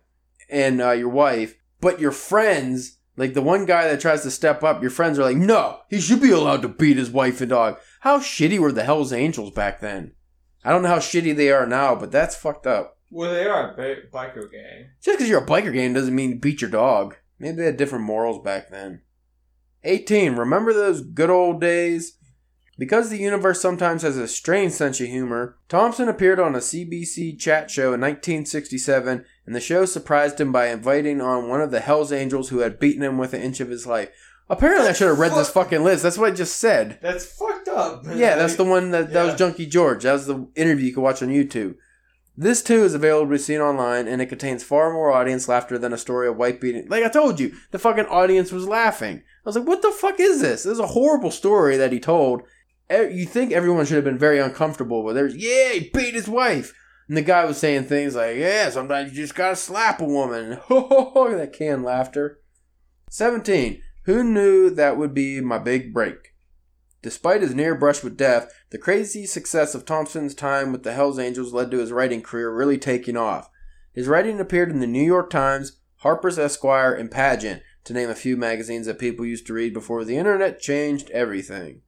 [0.51, 4.64] and uh, your wife, but your friends, like the one guy that tries to step
[4.64, 7.51] up, your friends are like, no, he should be allowed to beat his wife and
[7.51, 7.78] dog.
[8.01, 10.12] How shitty were the Hells Angels back then?
[10.64, 12.97] I don't know how shitty they are now, but that's fucked up.
[13.11, 14.90] Well, they are a bi- biker gang.
[15.02, 17.16] Just because you're a biker gang doesn't mean you beat your dog.
[17.38, 19.02] Maybe they had different morals back then.
[19.84, 20.34] 18.
[20.36, 22.14] Remember those good old days?
[22.78, 27.36] Because the universe sometimes has a strange sense of humor, Thompson appeared on a CBC
[27.38, 31.80] chat show in 1967, and the show surprised him by inviting on one of the
[31.80, 34.11] Hells Angels who had beaten him with an inch of his life.
[34.48, 36.04] Apparently, I should have read this fucking list.
[36.04, 36.98] That's what I just said.
[37.02, 38.04] That's fucked up.
[38.14, 39.38] Yeah, that's the one that, that was Yeah.
[39.38, 40.04] Junkie George.
[40.04, 41.74] That was the interview you could watch on YouTube.
[42.41, 45.76] This too is available to be seen online, and it contains far more audience laughter
[45.76, 46.86] than a story of white beating.
[46.89, 49.16] Like I told you, the fucking audience was laughing.
[49.16, 50.62] I was like, "What the fuck is this?
[50.62, 52.43] This is a horrible story that he told."
[52.89, 56.72] You think everyone should have been very uncomfortable, but there's, yeah, he beat his wife,
[57.09, 60.53] and the guy was saying things like, "Yeah, sometimes you just gotta slap a woman."
[60.68, 61.36] Ho ho ho!
[61.36, 62.39] That canned laughter.
[63.11, 63.82] Seventeen.
[64.05, 66.28] Who knew that would be my big break?
[67.09, 71.18] Despite his near brush with death, the crazy success of Thompson's time with the Hells
[71.18, 73.48] Angels led to his writing career really taking off.
[73.94, 78.14] His writing appeared in the New York Times, Harper's Esquire, and Pageant, to name a
[78.14, 81.80] few magazines that people used to read before the internet changed everything.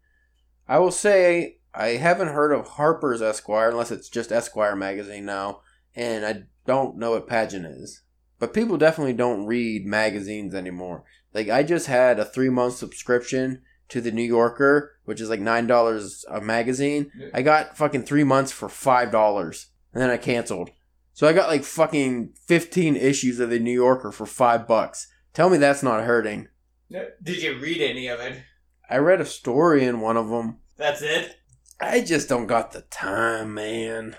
[0.66, 5.60] I will say I haven't heard of Harper's Esquire unless it's just Esquire magazine now,
[5.94, 8.04] and I don't know what Pageant is.
[8.38, 11.04] But people definitely don't read magazines anymore.
[11.34, 13.60] Like I just had a three month subscription
[13.90, 17.10] to the New Yorker, which is like nine dollars a magazine.
[17.16, 17.28] Yeah.
[17.34, 20.70] I got fucking three months for five dollars, and then I canceled.
[21.12, 25.06] So I got like fucking fifteen issues of the New Yorker for five bucks.
[25.34, 26.48] Tell me that's not hurting.
[26.90, 28.42] Did you read any of it?
[28.88, 30.58] I read a story in one of them.
[30.76, 31.36] That's it.
[31.80, 34.16] I just don't got the time, man.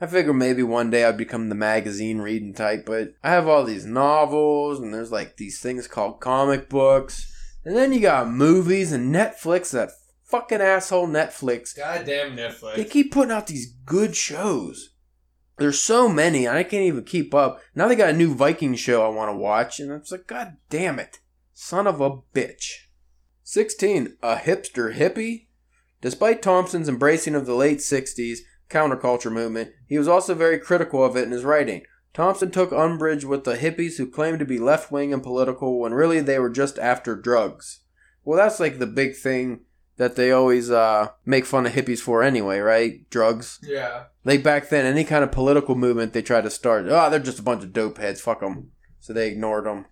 [0.00, 3.64] I figure maybe one day I'd become the magazine reading type, but I have all
[3.64, 7.32] these novels and there's like these things called comic books.
[7.66, 9.90] And then you got movies and Netflix, that
[10.22, 11.76] fucking asshole Netflix.
[11.76, 12.76] Goddamn Netflix.
[12.76, 14.90] They keep putting out these good shows.
[15.58, 17.60] There's so many, I can't even keep up.
[17.74, 20.58] Now they got a new Viking show I want to watch, and it's like, God
[20.70, 21.18] damn it.
[21.54, 22.70] Son of a bitch.
[23.42, 24.16] 16.
[24.22, 25.48] A hipster hippie?
[26.00, 28.38] Despite Thompson's embracing of the late 60s
[28.70, 31.82] counterculture movement, he was also very critical of it in his writing.
[32.16, 35.92] Thompson took umbrage with the hippies who claimed to be left wing and political when
[35.92, 37.80] really they were just after drugs.
[38.24, 39.60] Well, that's like the big thing
[39.98, 43.08] that they always uh, make fun of hippies for anyway, right?
[43.10, 43.58] Drugs.
[43.62, 44.04] Yeah.
[44.24, 47.38] Like back then, any kind of political movement they tried to start, oh, they're just
[47.40, 48.22] a bunch of dope heads.
[48.22, 48.70] Fuck them.
[48.98, 49.84] So they ignored them.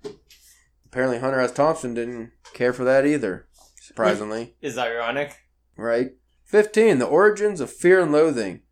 [0.87, 1.53] Apparently, Hunter S.
[1.53, 3.49] Thompson didn't care for that either.
[3.83, 5.37] Surprisingly, Is that ironic.
[5.77, 6.13] right?
[6.43, 6.99] Fifteen.
[6.99, 8.63] The origins of fear and loathing.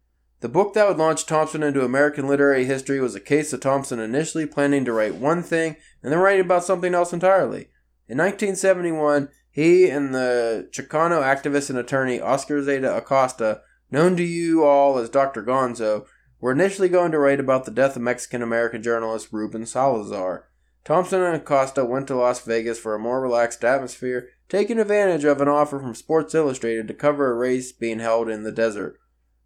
[0.42, 4.00] The book that would launch Thompson into American literary history was a case of Thompson
[4.00, 7.68] initially planning to write one thing and then writing about something else entirely.
[8.08, 13.60] In 1971, he and the Chicano activist and attorney Oscar Zeta Acosta,
[13.92, 15.44] known to you all as Dr.
[15.44, 16.06] Gonzo,
[16.40, 20.48] were initially going to write about the death of Mexican American journalist Ruben Salazar.
[20.84, 25.40] Thompson and Acosta went to Las Vegas for a more relaxed atmosphere, taking advantage of
[25.40, 28.98] an offer from Sports Illustrated to cover a race being held in the desert.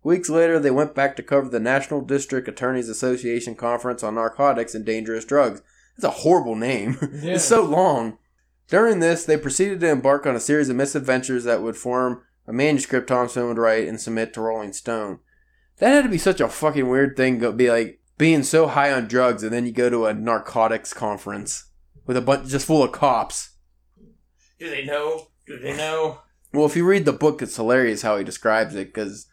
[0.03, 4.75] Weeks later, they went back to cover the National District Attorneys Association Conference on Narcotics
[4.75, 5.63] and Dangerous Drugs.
[5.97, 6.97] It's a horrible name.
[7.23, 7.35] Yeah.
[7.35, 8.19] it's so long.
[8.69, 12.53] During this, they proceeded to embark on a series of misadventures that would form a
[12.53, 15.21] manuscript Thompson would write and submit to Rolling Stone.
[15.79, 18.93] That had to be such a fucking weird thing to be like, being so high
[18.93, 21.71] on drugs and then you go to a narcotics conference
[22.07, 23.51] with a bunch just full of cops.
[24.59, 25.29] Do they know?
[25.47, 26.21] Do they know?
[26.53, 29.27] Well, if you read the book, it's hilarious how he describes it because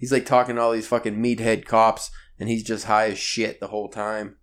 [0.00, 3.60] he's like talking to all these fucking meathead cops and he's just high as shit
[3.60, 4.38] the whole time.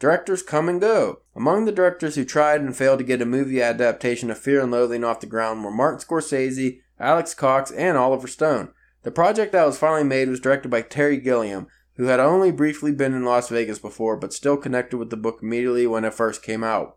[0.00, 1.20] Directors come and go.
[1.36, 4.72] Among the directors who tried and failed to get a movie adaptation of Fear and
[4.72, 8.72] Loathing off the ground were Martin Scorsese, Alex Cox, and Oliver Stone.
[9.02, 12.90] The project that was finally made was directed by Terry Gilliam, who had only briefly
[12.90, 16.42] been in Las Vegas before but still connected with the book immediately when it first
[16.42, 16.96] came out.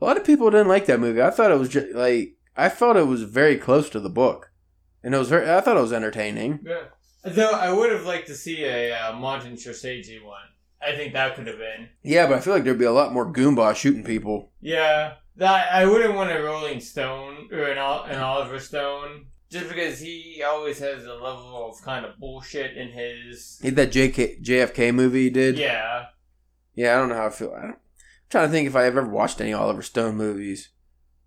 [0.00, 1.20] A lot of people didn't like that movie.
[1.20, 4.49] I thought it was just like I felt it was very close to the book,
[5.02, 5.50] and it was very.
[5.50, 6.60] I thought it was entertaining.
[6.64, 6.84] Yeah.
[7.22, 10.40] Though I would have liked to see a uh, Martin Scorsese one.
[10.82, 11.90] I think that could have been.
[12.02, 14.50] Yeah, but I feel like there'd be a lot more Goomba shooting people.
[14.62, 20.00] Yeah, that I wouldn't want a Rolling Stone or an, an Oliver Stone, just because
[20.00, 23.58] he always has a level of kind of bullshit in his.
[23.60, 25.58] He did that JK, JFK movie he did.
[25.58, 26.06] Yeah,
[26.74, 27.52] Yeah, I don't know how I feel.
[27.54, 27.76] I don't, I'm
[28.30, 30.70] trying to think if I have ever watched any Oliver Stone movies.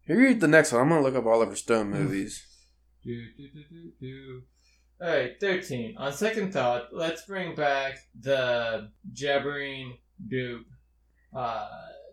[0.07, 2.43] Read the next one, I'm gonna look up Oliver Stone movies.
[3.03, 4.41] Do, do, do, do, do.
[5.01, 5.97] Alright, 13.
[5.97, 10.67] On second thought, let's bring back the jabbering dupe.
[11.35, 11.67] Uh,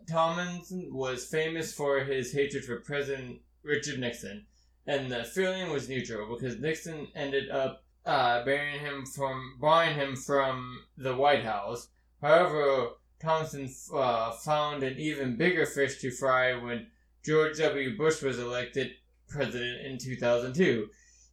[0.09, 4.45] Tomlinson was famous for his hatred for President Richard Nixon,
[4.85, 10.17] and the feeling was neutral because Nixon ended up uh, barring him from barring him
[10.17, 11.87] from the White House.
[12.21, 12.89] However,
[13.21, 16.87] Thompson uh, found an even bigger fish to fry when
[17.23, 17.95] George W.
[17.95, 18.91] Bush was elected
[19.31, 20.87] president in 2002.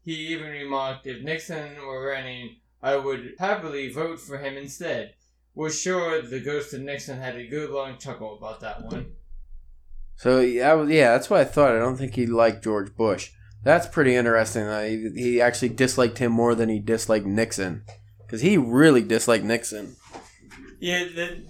[0.05, 5.15] He even remarked, if Nixon were running, I would happily vote for him instead.
[5.55, 9.13] Was sure the ghost of Nixon had a good long chuckle about that one.
[10.17, 11.75] So yeah, I was- yeah, that's what I thought.
[11.75, 13.31] I don't think he liked George Bush.
[13.65, 14.67] That's pretty interesting.
[15.15, 17.83] He, he actually disliked him more than he disliked Nixon,
[18.25, 19.97] because he really disliked Nixon.
[20.81, 21.07] Yeah,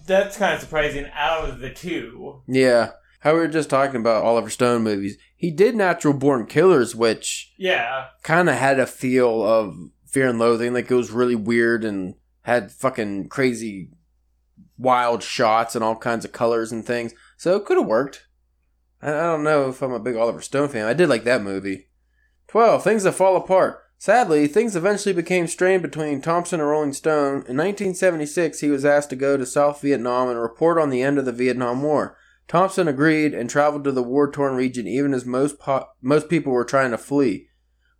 [0.07, 2.40] that's kind of surprising out of the two.
[2.49, 5.16] Yeah, how we were just talking about Oliver Stone movies.
[5.37, 8.07] He did Natural Born Killers, which Yeah.
[8.23, 10.73] kind of had a feel of Fear and Loathing.
[10.73, 13.91] Like it was really weird and had fucking crazy,
[14.77, 17.12] wild shots and all kinds of colors and things.
[17.37, 18.27] So it could have worked.
[19.03, 20.87] I, I don't know if I'm a big Oliver Stone fan.
[20.87, 21.89] I did like that movie.
[22.49, 22.83] 12.
[22.83, 23.81] Things that fall apart.
[24.01, 27.45] Sadly, things eventually became strained between Thompson and Rolling Stone.
[27.49, 31.19] In 1976, he was asked to go to South Vietnam and report on the end
[31.19, 32.16] of the Vietnam War.
[32.49, 36.64] Thompson agreed and traveled to the war-torn region even as most po- most people were
[36.64, 37.49] trying to flee.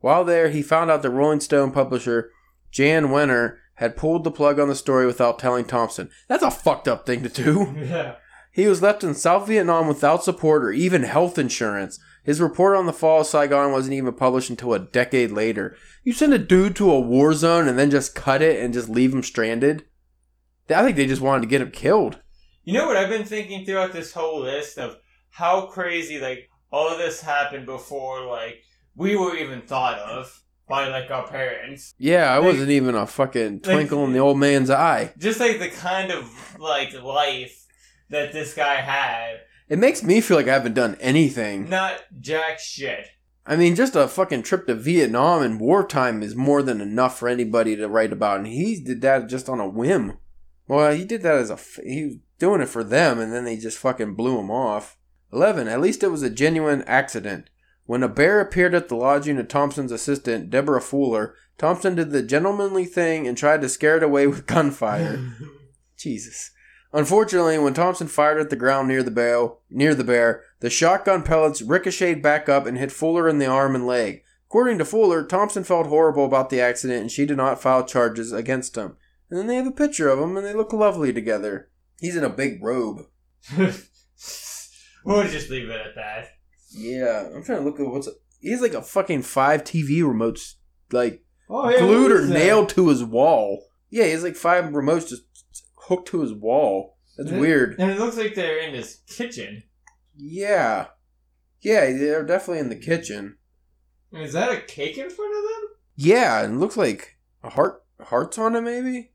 [0.01, 2.30] While there, he found out the Rolling Stone publisher,
[2.70, 6.11] Jan Wenner, had pulled the plug on the story without telling Thompson.
[6.28, 7.74] That's a fucked up thing to do.
[7.88, 8.16] Yeah.
[8.51, 12.01] He was left in South Vietnam without support or even health insurance.
[12.24, 15.76] His report on the fall of Saigon wasn't even published until a decade later.
[16.03, 18.88] You send a dude to a war zone and then just cut it and just
[18.88, 19.84] leave him stranded?
[20.68, 22.20] I think they just wanted to get him killed.
[22.69, 24.99] You know what I've been thinking throughout this whole list of
[25.31, 28.62] how crazy like all of this happened before like
[28.95, 31.95] we were even thought of by like our parents.
[31.97, 35.14] Yeah, I Like- wasn't even a fucking twinkle in the old man's eye.
[35.16, 37.64] Just like the kind of like life
[38.11, 39.41] that this guy had.
[39.71, 41.71] It makes me feel like I haven't done anything.
[41.71, 43.07] Not jack shit.
[43.47, 47.31] I mean, just a fucking trip to Vietnam in wartime is more than enough for
[47.31, 50.19] anybody to write about, and he did that just on a whim.
[50.69, 53.45] Well, he did that as a f- he was doing it for them, and then
[53.45, 54.97] they just fucking blew him off.
[55.33, 55.66] Eleven.
[55.66, 57.51] At least it was a genuine accident.
[57.87, 62.23] When a bear appeared at the lodging of Thompson's assistant, Deborah Fuller, Thompson did the
[62.23, 65.33] gentlemanly thing and tried to scare it away with gunfire.
[65.97, 66.51] Jesus.
[66.93, 71.23] Unfortunately, when Thompson fired at the ground near the bear, near the bear, the shotgun
[71.23, 74.23] pellets ricocheted back up and hit Fuller in the arm and leg.
[74.49, 78.33] According to Fuller, Thompson felt horrible about the accident and she did not file charges
[78.33, 78.97] against him.
[79.31, 81.70] And then they have a picture of them and they look lovely together.
[82.01, 83.03] He's in a big robe.
[85.05, 86.29] we'll just leave it at that.
[86.70, 88.09] Yeah, I'm trying to look at what's.
[88.41, 90.55] He has like a fucking five TV remotes,
[90.93, 93.64] like Oh, glued or nailed to his wall.
[93.91, 95.22] Yeah, he has like five remotes just
[95.76, 96.99] hooked to his wall.
[97.16, 97.39] That's Yeah.
[97.39, 97.76] weird.
[97.79, 99.62] And it looks like they're in his kitchen.
[100.16, 100.89] Yeah.
[101.61, 103.39] Yeah, they're definitely in the kitchen.
[104.12, 105.70] Is that a cake in front of them?
[105.97, 109.11] Yeah, it looks like a heart hearts on it maybe?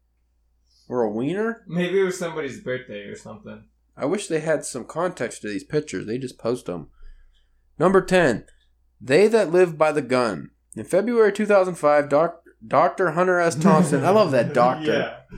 [0.94, 1.64] Or a wiener?
[1.68, 3.64] Maybe it was somebody's birthday or something.
[3.98, 6.06] I wish they had some context to these pictures.
[6.06, 6.90] They just post them.
[7.80, 8.46] Number 10.
[9.02, 10.52] They That Live by the Gun.
[10.76, 13.12] In February 2005, doc, Dr.
[13.14, 13.56] Hunter S.
[13.56, 15.26] Thompson, I love that doctor.
[15.32, 15.38] Yeah.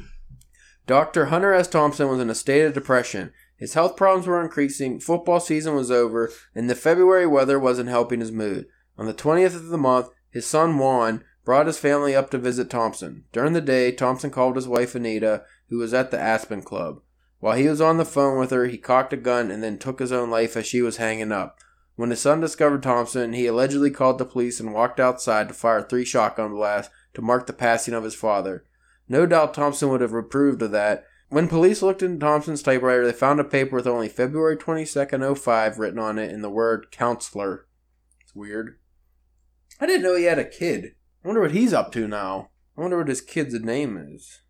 [0.88, 1.28] Dr.
[1.28, 1.70] Hunter S.
[1.70, 3.32] Thompson was in a state of depression.
[3.56, 8.20] His health problems were increasing, football season was over, and the February weather wasn't helping
[8.20, 8.66] his mood.
[8.98, 12.70] On the 20th of the month, his son Juan brought his family up to visit
[12.70, 13.24] Thompson.
[13.32, 17.02] During the day, Thompson called his wife Anita who was at the Aspen Club.
[17.40, 20.00] While he was on the phone with her, he cocked a gun and then took
[20.00, 21.60] his own life as she was hanging up.
[21.96, 25.82] When his son discovered Thompson, he allegedly called the police and walked outside to fire
[25.82, 28.66] three shotgun blasts to mark the passing of his father.
[29.08, 31.06] No doubt Thompson would have approved of that.
[31.30, 35.80] When police looked into Thompson's typewriter, they found a paper with only February 22nd, 05
[35.80, 37.68] written on it in the word counselor.
[38.22, 38.78] It's weird.
[39.80, 40.96] I didn't know he had a kid.
[41.26, 42.50] I wonder what he's up to now.
[42.78, 44.44] I wonder what his kid's name is.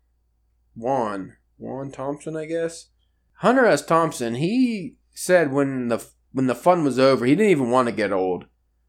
[0.74, 1.36] Juan.
[1.56, 2.90] Juan Thompson, I guess.
[3.38, 3.82] Hunter S.
[3.82, 7.92] Thompson, he said when the when the fun was over, he didn't even want to
[7.94, 8.44] get old.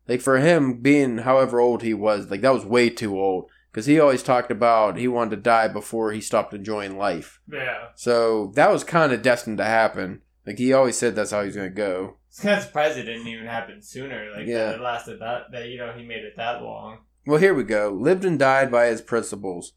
[0.05, 3.49] Like for him, being however old he was, like that was way too old.
[3.71, 7.39] Because he always talked about he wanted to die before he stopped enjoying life.
[7.49, 7.89] Yeah.
[7.95, 10.23] So that was kind of destined to happen.
[10.45, 12.17] Like he always said that's how he's gonna go.
[12.27, 14.29] It's kind of surprised it didn't even happen sooner.
[14.35, 14.65] Like Yeah.
[14.65, 16.99] that it lasted that that you know he made it that long.
[17.28, 17.89] Well, here we go.
[17.89, 19.73] Lived and died by his principles.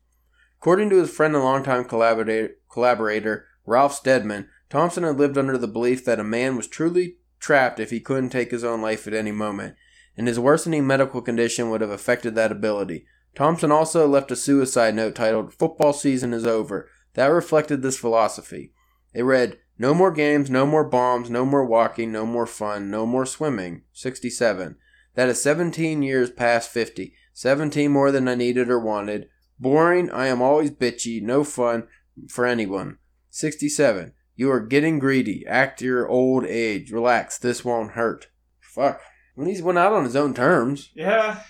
[0.60, 5.66] According to his friend and longtime collaborator, collaborator Ralph Steadman, Thompson had lived under the
[5.66, 9.14] belief that a man was truly trapped if he couldn't take his own life at
[9.14, 9.74] any moment,
[10.16, 13.04] and his worsening medical condition would have affected that ability.
[13.34, 18.72] Thompson also left a suicide note titled Football Season is Over that reflected this philosophy.
[19.12, 23.06] It read, No more games, no more bombs, no more walking, no more fun, no
[23.06, 23.82] more swimming.
[23.92, 24.76] 67.
[25.20, 27.12] That is 17 years past 50.
[27.34, 29.28] 17 more than I needed or wanted.
[29.58, 31.88] Boring, I am always bitchy, no fun
[32.30, 32.96] for anyone.
[33.28, 34.14] 67.
[34.34, 35.44] You are getting greedy.
[35.46, 36.90] Act your old age.
[36.90, 38.28] Relax, this won't hurt.
[38.60, 39.02] Fuck.
[39.34, 40.88] When he's went out on his own terms.
[40.94, 41.42] Yeah.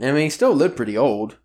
[0.00, 1.38] I mean, he still lived pretty old.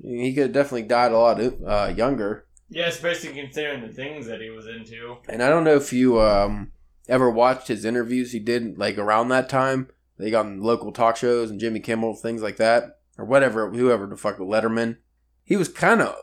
[0.00, 2.46] He could have definitely died a lot uh, younger.
[2.68, 5.16] Yeah, especially considering the things that he was into.
[5.28, 6.70] And I don't know if you um,
[7.08, 9.88] ever watched his interviews he did like around that time.
[10.18, 14.06] They got on local talk shows and Jimmy Kimmel, things like that, or whatever, whoever
[14.06, 14.98] the fuck Letterman.
[15.42, 16.16] He was kind of,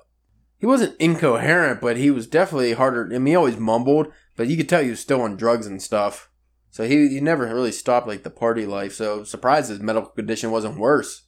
[0.58, 3.10] he wasn't incoherent, but he was definitely harder.
[3.14, 5.82] I mean, he always mumbled, but you could tell he was still on drugs and
[5.82, 6.30] stuff.
[6.70, 8.94] So he, he never really stopped like the party life.
[8.94, 11.24] So surprised his medical condition wasn't worse.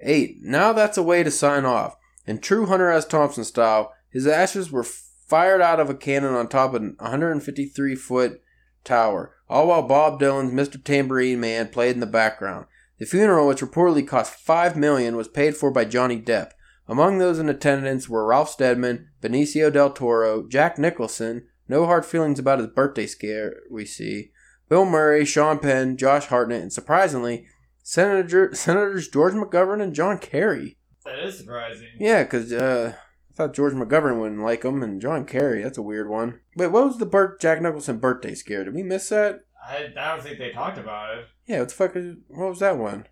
[0.00, 0.38] Eight.
[0.42, 1.96] Now that's a way to sign off.
[2.26, 3.06] In true Hunter S.
[3.06, 7.94] Thompson style, his ashes were fired out of a cannon on top of a 153
[7.94, 8.40] foot
[8.84, 10.82] tower, all while Bob Dylan's Mr.
[10.82, 12.66] Tambourine Man played in the background.
[12.98, 16.52] The funeral, which reportedly cost five million, was paid for by Johnny Depp.
[16.86, 22.38] Among those in attendance were Ralph Steadman, Benicio del Toro, Jack Nicholson, no hard feelings
[22.38, 24.30] about his birthday scare, we see,
[24.68, 27.46] Bill Murray, Sean Penn, Josh Hartnett, and surprisingly,
[27.82, 30.76] Senator, Senators George McGovern and John Kerry.
[31.04, 31.88] That is surprising.
[31.98, 32.94] Yeah, because uh,
[33.34, 36.38] I thought George McGovern wouldn't like him, and John Kerry, that's a weird one.
[36.54, 38.62] Wait, what was the Burt Jack Nicholson birthday scare?
[38.62, 39.40] Did we miss that?
[39.66, 41.24] I, I don't think they talked about it.
[41.44, 43.08] Yeah, what the fuck is, what was that one?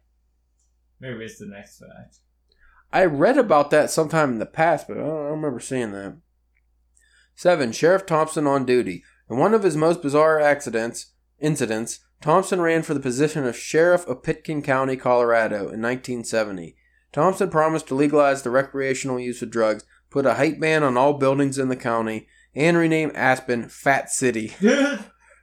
[1.01, 2.19] Maybe it's the next fact.
[2.93, 5.91] I read about that sometime in the past, but I don't, I don't remember seeing
[5.91, 6.19] that.
[7.35, 7.73] 7.
[7.73, 9.03] Sheriff Thompson on duty.
[9.29, 14.07] In one of his most bizarre accidents, incidents, Thompson ran for the position of Sheriff
[14.07, 16.77] of Pitkin County, Colorado in 1970.
[17.13, 21.15] Thompson promised to legalize the recreational use of drugs, put a height ban on all
[21.15, 24.55] buildings in the county, and rename Aspen Fat City.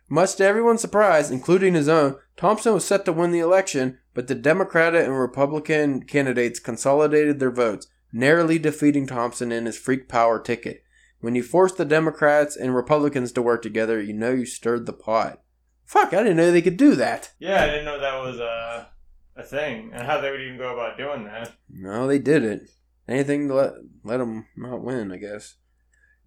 [0.09, 4.27] Much to everyone's surprise, including his own, Thompson was set to win the election, but
[4.27, 10.41] the Democratic and Republican candidates consolidated their votes, narrowly defeating Thompson in his freak power
[10.41, 10.83] ticket.
[11.19, 14.93] When you force the Democrats and Republicans to work together, you know you stirred the
[14.93, 15.41] pot.
[15.85, 17.31] Fuck, I didn't know they could do that.
[17.39, 18.87] yeah, I didn't know that was a
[19.35, 21.53] a thing, and how they would even go about doing that.
[21.69, 22.69] No, they did it.
[23.09, 25.55] Anything to let, let them not win, I guess.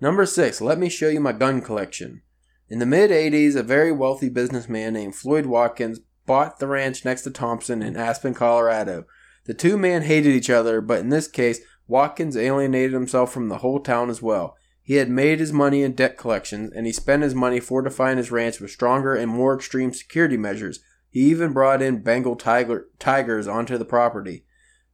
[0.01, 2.23] Number six, let me show you my gun collection.
[2.69, 7.23] In the mid 80s, a very wealthy businessman named Floyd Watkins bought the ranch next
[7.23, 9.05] to Thompson in Aspen, Colorado.
[9.45, 13.59] The two men hated each other, but in this case, Watkins alienated himself from the
[13.59, 14.57] whole town as well.
[14.83, 18.33] He had made his money in debt collections, and he spent his money fortifying his
[18.33, 20.81] ranch with stronger and more extreme security measures.
[21.11, 24.47] He even brought in Bengal tiger, tigers onto the property.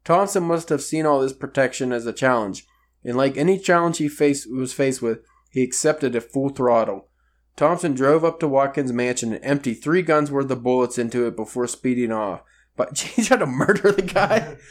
[0.05, 2.67] Thompson must have seen all this protection as a challenge,
[3.05, 5.21] and like any challenge he faced, was faced with,
[5.51, 7.09] he accepted it full throttle.
[7.57, 11.35] Thompson drove up to Watkins' mansion and emptied three guns worth of bullets into it
[11.35, 12.43] before speeding off.
[12.77, 14.57] But he tried to murder the guy.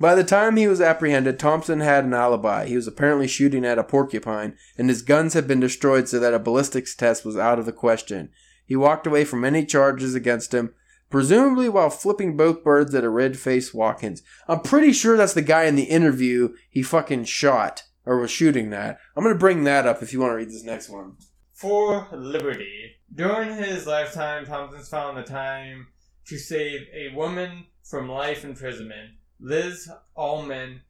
[0.00, 2.66] By the time he was apprehended, Thompson had an alibi.
[2.66, 6.34] He was apparently shooting at a porcupine, and his guns had been destroyed so that
[6.34, 8.30] a ballistics test was out of the question.
[8.66, 10.74] He walked away from any charges against him,
[11.12, 14.22] presumably while flipping both birds at a red faced Watkins.
[14.48, 18.70] I'm pretty sure that's the guy in the interview he fucking shot, or was shooting
[18.70, 18.98] that.
[19.16, 21.16] I'm gonna bring that up if you want to read this next one.
[21.52, 22.96] For liberty.
[23.14, 25.88] During his lifetime, Thompson's found the time
[26.26, 29.10] to save a woman from life imprisonment.
[29.40, 30.80] Lisl Auman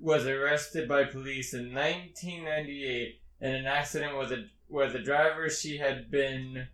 [0.00, 5.78] was arrested by police in 1998 in an accident where the where the driver she
[5.78, 6.68] had been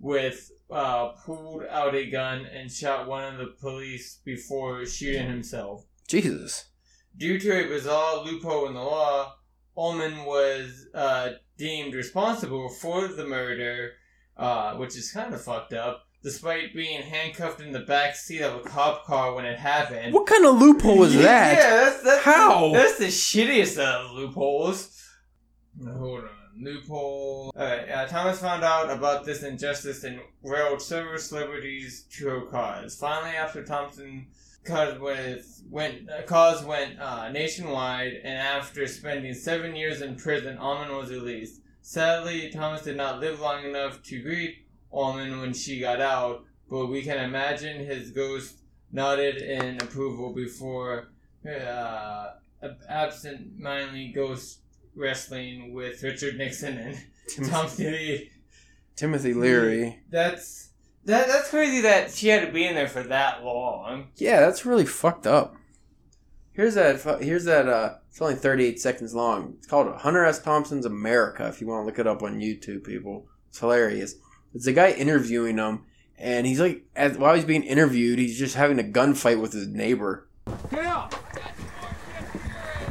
[0.00, 5.84] with uh, pulled out a gun and shot one of the police before shooting himself.
[6.06, 6.66] Jesus.
[7.16, 9.34] Due to a bizarre loophole in the law,
[9.76, 13.92] Auman was uh, deemed responsible for the murder,
[14.36, 18.54] uh, which is kind of fucked up, despite being handcuffed in the back seat of
[18.56, 20.12] a cop car when it happened.
[20.12, 22.72] What kind of loophole was Yeah, that's, that's How?
[22.72, 24.94] that's the shittiest of loopholes.
[25.84, 26.37] Hold on.
[26.60, 27.52] Loophole.
[27.56, 32.96] Alright, uh, Thomas found out about this injustice and railed several celebrities to her cause.
[32.96, 34.26] Finally, after Thompson
[34.64, 40.58] cause with went uh, cause went uh, nationwide, and after spending seven years in prison,
[40.58, 41.60] Auman was released.
[41.80, 46.86] Sadly, Thomas did not live long enough to greet Auman when she got out, but
[46.86, 48.60] we can imagine his ghost
[48.92, 51.08] nodded in approval before
[51.46, 52.30] uh,
[52.88, 54.60] absent-mindedly ghost
[54.98, 58.30] wrestling with Richard Nixon and Tom Lee.
[58.96, 60.00] Timothy Leary.
[60.10, 60.70] That's
[61.04, 61.28] that.
[61.28, 64.08] That's crazy that she had to be in there for that long.
[64.16, 65.54] Yeah, that's really fucked up.
[66.52, 67.00] Here's that.
[67.22, 67.68] Here's that.
[67.68, 69.54] Uh, it's only 38 seconds long.
[69.58, 70.42] It's called Hunter S.
[70.42, 71.46] Thompson's America.
[71.46, 74.16] If you want to look it up on YouTube, people, it's hilarious.
[74.54, 75.84] It's a guy interviewing him,
[76.18, 79.68] and he's like, as, while he's being interviewed, he's just having a gunfight with his
[79.68, 80.28] neighbor.
[80.70, 81.14] Get out!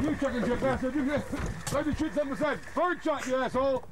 [0.08, 0.95] You chicken shit bastard!
[0.95, 2.60] You get, let me shoot something aside.
[2.74, 3.84] Bird shot, you asshole!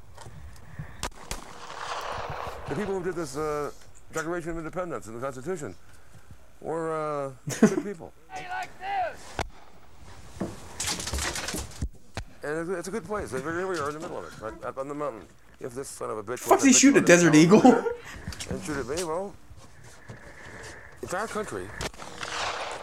[2.70, 3.70] The people who did this uh,
[4.14, 5.74] Declaration of Independence and the Constitution
[6.62, 6.90] were
[7.26, 8.14] uh, good people.
[8.30, 9.20] Hey, like this!
[12.42, 13.32] And it's, it's a good place.
[13.32, 15.26] Here we are in the middle of it, right up on the mountain.
[15.60, 17.60] If this son of a bitch Fuck's he shoot a desert eagle?
[17.62, 19.34] And shoot at me, well,
[21.02, 21.66] it's our country.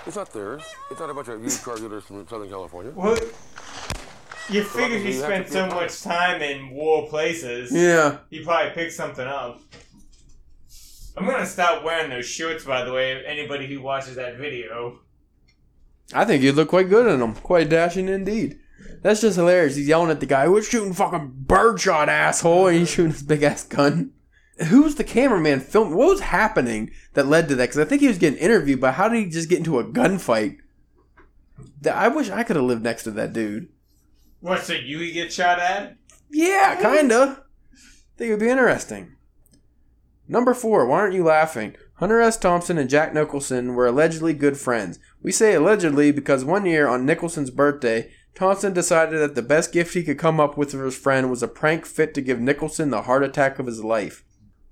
[0.05, 0.63] It's not theirs.
[0.91, 2.91] It's not a bunch of used car dealers from Southern California.
[2.91, 3.23] What?
[4.49, 7.71] You figure he you spent so a much time in war places.
[7.71, 8.17] Yeah.
[8.29, 9.61] He probably picked something up.
[11.15, 13.23] I'm gonna stop wearing those shorts, by the way.
[13.25, 14.99] Anybody who watches that video.
[16.13, 17.35] I think you'd look quite good in them.
[17.35, 18.59] Quite dashing indeed.
[19.01, 19.75] That's just hilarious.
[19.75, 22.67] He's yelling at the guy, We're shooting fucking birdshot, asshole.
[22.67, 24.11] And he's shooting his big ass gun.
[24.67, 25.95] Who was the cameraman filming?
[25.95, 27.63] What was happening that led to that?
[27.69, 29.83] Because I think he was getting interviewed, but how did he just get into a
[29.83, 30.57] gunfight?
[31.91, 33.69] I wish I could have lived next to that dude.
[34.41, 34.63] What?
[34.63, 35.97] So you get shot at?
[36.29, 37.43] Yeah, kinda.
[38.17, 39.15] Think it'd be interesting.
[40.27, 41.75] Number four, why aren't you laughing?
[41.95, 42.37] Hunter S.
[42.37, 44.99] Thompson and Jack Nicholson were allegedly good friends.
[45.21, 49.93] We say allegedly because one year on Nicholson's birthday, Thompson decided that the best gift
[49.93, 52.89] he could come up with for his friend was a prank fit to give Nicholson
[52.89, 54.23] the heart attack of his life.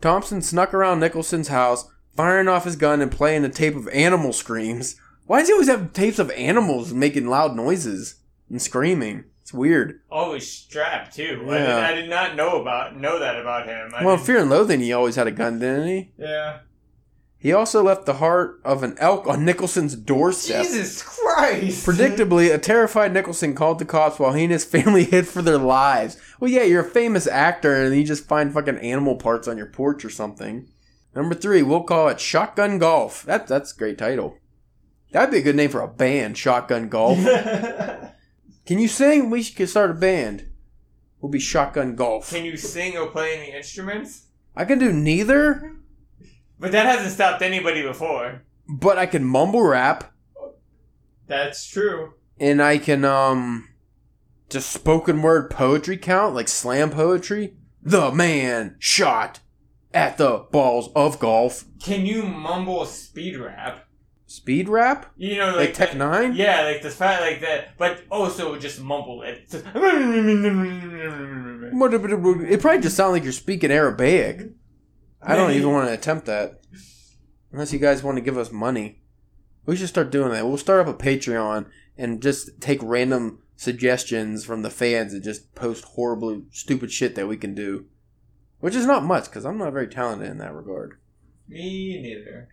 [0.01, 4.33] Thompson snuck around Nicholson's house, firing off his gun and playing a tape of animal
[4.33, 4.95] screams.
[5.27, 8.15] Why does he always have tapes of animals making loud noises
[8.49, 9.25] and screaming?
[9.41, 10.01] It's weird.
[10.11, 11.45] Always strapped too.
[11.49, 11.87] I, did, Yeah.
[11.87, 13.91] I did not know about know that about him.
[13.95, 16.11] I Well, didn't- Fear and Loathing, he always had a gun, didn't he?
[16.17, 16.59] yeah.
[17.41, 20.63] He also left the heart of an elk on Nicholson's doorstep.
[20.63, 21.87] Jesus Christ!
[21.87, 25.57] Predictably, a terrified Nicholson called the cops while he and his family hid for their
[25.57, 26.17] lives.
[26.39, 29.65] Well, yeah, you're a famous actor and you just find fucking animal parts on your
[29.65, 30.67] porch or something.
[31.15, 33.23] Number three, we'll call it Shotgun Golf.
[33.23, 34.37] That, that's a great title.
[35.11, 37.17] That'd be a good name for a band, Shotgun Golf.
[38.67, 39.31] Can you sing?
[39.31, 40.47] We should start a band.
[41.19, 42.29] We'll be Shotgun Golf.
[42.29, 44.27] Can you sing or play any instruments?
[44.55, 45.75] I can do neither,
[46.61, 48.43] But that hasn't stopped anybody before.
[48.69, 50.13] but I can mumble rap.
[51.27, 52.13] That's true.
[52.39, 53.67] and I can um
[54.49, 57.55] just spoken word poetry count like slam poetry.
[57.83, 59.39] The man shot
[59.93, 61.65] at the balls of golf.
[61.81, 63.87] Can you mumble speed rap?
[64.27, 66.37] Speed rap You know, like, like, Tech N9ne.
[66.37, 69.47] Yeah, like the fact like that, but also just mumble it.
[71.73, 74.51] It probably just sounds like you're speaking Arabic.
[75.23, 76.61] I don't even want to attempt that,
[77.51, 79.01] unless you guys want to give us money.
[79.65, 80.47] We should start doing that.
[80.47, 81.67] We'll start up a Patreon
[81.97, 87.27] and just take random suggestions from the fans and just post horribly stupid shit that
[87.27, 87.85] we can do,
[88.59, 90.97] which is not much because I'm not very talented in that regard.
[91.47, 92.49] Me neither.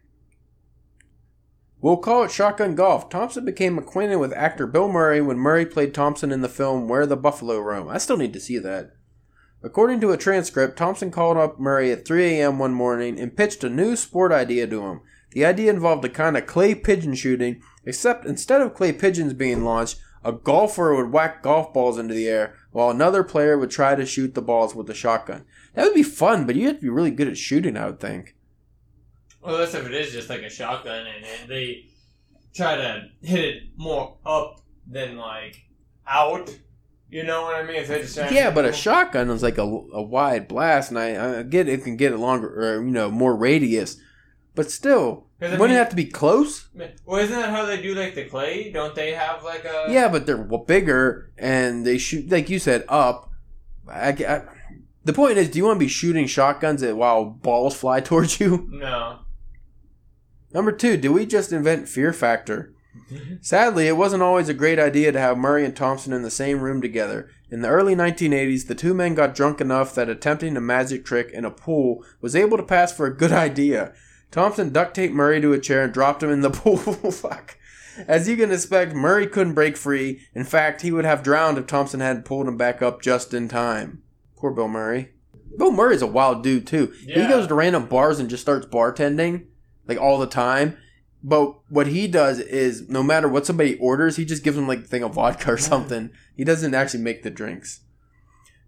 [1.80, 3.08] We'll call it Shotgun Golf.
[3.08, 7.06] Thompson became acquainted with actor Bill Murray when Murray played Thompson in the film Where
[7.06, 7.88] the Buffalo Roam.
[7.88, 8.96] I still need to see that.
[9.62, 12.58] According to a transcript, Thompson called up Murray at 3 a.m.
[12.58, 15.00] one morning and pitched a new sport idea to him.
[15.32, 19.64] The idea involved a kind of clay pigeon shooting, except instead of clay pigeons being
[19.64, 23.94] launched, a golfer would whack golf balls into the air while another player would try
[23.94, 25.44] to shoot the balls with a shotgun.
[25.74, 28.00] That would be fun, but you have to be really good at shooting, I would
[28.00, 28.36] think.
[29.40, 31.86] Well, that's if it is just like a shotgun and, and they
[32.54, 35.64] try to hit it more up than like
[36.06, 36.50] out.
[37.10, 37.84] You know what I mean?
[37.86, 41.68] Just Yeah, but a shotgun is like a, a wide blast, and I, I get
[41.68, 43.98] it can get a longer or you know more radius,
[44.54, 46.68] but still, wouldn't mean- it have to be close?
[47.06, 48.70] Well, isn't that how they do like the clay?
[48.70, 49.86] Don't they have like a?
[49.88, 53.30] Yeah, but they're bigger and they shoot like you said up.
[53.88, 54.42] I, I-
[55.04, 58.38] the point is, do you want to be shooting shotguns at while balls fly towards
[58.38, 58.68] you?
[58.70, 59.20] No.
[60.52, 62.74] Number two, do we just invent fear factor?
[63.40, 66.60] Sadly, it wasn't always a great idea to have Murray and Thompson in the same
[66.60, 67.30] room together.
[67.50, 71.30] In the early 1980s, the two men got drunk enough that attempting a magic trick
[71.30, 73.92] in a pool was able to pass for a good idea.
[74.30, 76.76] Thompson duct taped Murray to a chair and dropped him in the pool.
[76.76, 77.56] Fuck.
[78.06, 80.20] As you can expect, Murray couldn't break free.
[80.34, 83.48] In fact, he would have drowned if Thompson hadn't pulled him back up just in
[83.48, 84.02] time.
[84.36, 85.10] Poor Bill Murray.
[85.56, 86.92] Bill Murray's a wild dude, too.
[87.00, 89.46] He goes to random bars and just starts bartending,
[89.88, 90.76] like all the time.
[91.22, 94.80] But what he does is, no matter what somebody orders, he just gives them like
[94.80, 96.10] a thing of vodka or something.
[96.36, 97.80] He doesn't actually make the drinks.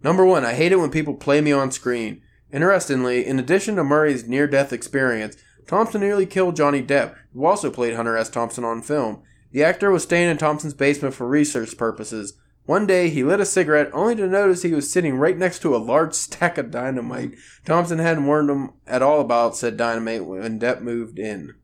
[0.03, 2.21] Number one, I hate it when people play me on screen.
[2.51, 5.37] Interestingly, in addition to Murray's near death experience,
[5.67, 8.29] Thompson nearly killed Johnny Depp, who also played Hunter S.
[8.29, 9.21] Thompson on film.
[9.51, 12.33] The actor was staying in Thompson's basement for research purposes.
[12.65, 15.75] One day, he lit a cigarette only to notice he was sitting right next to
[15.75, 17.35] a large stack of dynamite.
[17.65, 21.55] Thompson hadn't warned him at all about said dynamite when Depp moved in.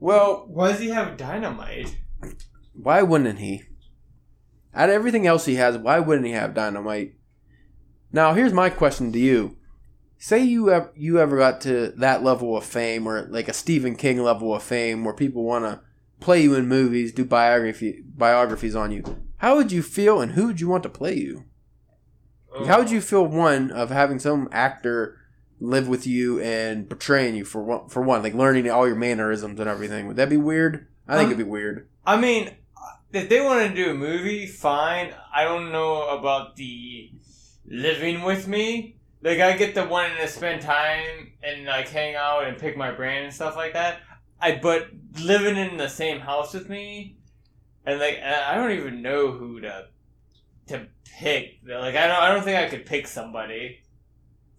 [0.00, 1.96] Well, Why does he have dynamite?
[2.72, 3.62] why wouldn't he?
[4.74, 7.14] Out of everything else he has, why wouldn't he have dynamite?
[8.12, 9.56] Now, here's my question to you.
[10.18, 13.96] Say you ever, you ever got to that level of fame, or like a Stephen
[13.96, 15.80] King level of fame, where people want to
[16.20, 19.02] play you in movies, do biography biographies on you.
[19.38, 21.44] How would you feel, and who would you want to play you?
[22.66, 25.16] How would you feel one of having some actor
[25.60, 29.60] live with you and portraying you for one, for one, like learning all your mannerisms
[29.60, 30.06] and everything?
[30.08, 30.88] Would that be weird?
[31.06, 31.88] I think Um, it'd be weird.
[32.06, 32.50] I mean,
[33.12, 35.12] if they want to do a movie, fine.
[35.34, 37.10] I don't know about the
[37.66, 38.96] living with me.
[39.22, 42.90] Like, I get the wanting to spend time and like hang out and pick my
[42.90, 43.98] brain and stuff like that.
[44.40, 44.88] I but
[45.20, 47.18] living in the same house with me,
[47.84, 49.88] and like I I don't even know who to
[50.68, 50.86] to
[51.18, 51.58] pick.
[51.66, 52.16] Like, I don't.
[52.16, 53.82] I don't think I could pick somebody.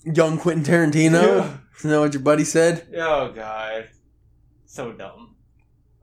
[0.03, 1.59] Young Quentin Tarantino.
[1.79, 2.87] Isn't that what your buddy said?
[2.97, 3.89] Oh God,
[4.65, 5.35] so dumb.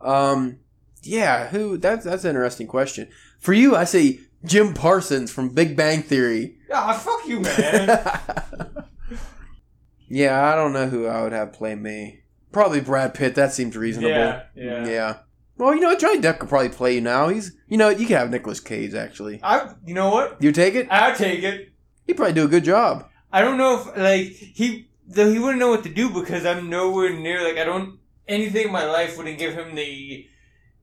[0.01, 0.59] Um,
[1.03, 1.49] yeah.
[1.49, 1.77] Who?
[1.79, 3.09] That's that's an interesting question.
[3.39, 6.57] For you, I say Jim Parsons from Big Bang Theory.
[6.73, 8.85] Ah, fuck you, man.
[10.09, 12.21] yeah, I don't know who I would have play me.
[12.53, 13.35] Probably Brad Pitt.
[13.35, 14.11] That seems reasonable.
[14.11, 14.87] yeah, yeah.
[14.87, 15.17] Yeah.
[15.57, 15.99] Well, you know what?
[15.99, 17.29] Johnny Depp could probably play you now.
[17.29, 19.41] He's, you know, you could have Nicolas Cage actually.
[19.43, 19.73] I.
[19.85, 20.41] You know what?
[20.41, 20.87] You take it?
[20.91, 21.73] I'll take it.
[22.07, 23.09] He'd probably do a good job.
[23.33, 26.69] I don't know if like he though he wouldn't know what to do because I'm
[26.71, 30.27] nowhere near like I don't anything in my life wouldn't give him the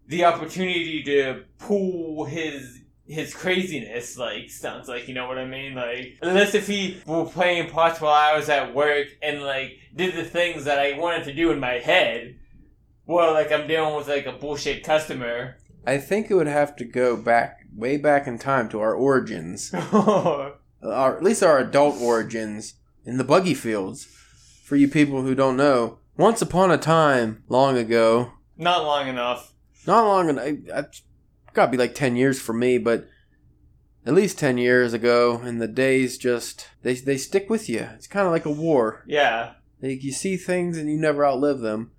[0.07, 5.75] the opportunity to pull his his craziness like sounds like you know what I mean
[5.75, 10.15] like unless if he were playing parts while I was at work and like did
[10.15, 12.39] the things that I wanted to do in my head
[13.05, 16.85] well like I'm dealing with like a bullshit customer I think it would have to
[16.85, 19.71] go back, way back in time to our origins.
[20.91, 22.75] our, at least our adult origins
[23.05, 24.05] in the buggy fields.
[24.63, 29.51] For you people who don't know, once upon a time, long ago, not long enough
[29.87, 31.03] not long enough, it's
[31.53, 33.07] got to be like 10 years for me, but
[34.05, 37.87] at least 10 years ago, and the days just, they, they stick with you.
[37.95, 39.03] It's kind of like a war.
[39.07, 41.91] yeah Like you see things and you never outlive them.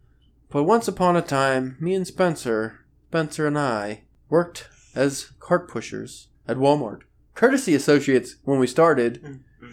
[0.50, 6.28] But once upon a time, me and Spencer, Spencer and I, worked as cart pushers
[6.46, 7.02] at Walmart.
[7.36, 9.22] Courtesy associates when we started,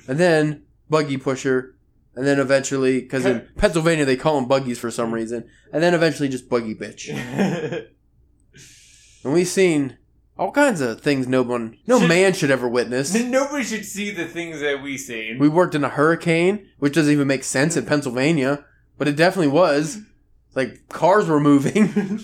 [0.08, 1.76] and then buggy pusher,
[2.16, 5.96] and then eventually, because in Pennsylvania they call them buggies for some reason, and then
[5.96, 7.10] eventually just buggy bitch.
[9.24, 9.98] And we've seen
[10.38, 13.14] all kinds of things no one, no Should- man should ever witness.
[13.24, 15.38] Nobody should see the things that we see.
[15.40, 18.66] We worked in a hurricane, which doesn't even make sense in Pennsylvania,
[18.98, 20.00] but it definitely was.
[20.56, 22.20] Like cars were moving.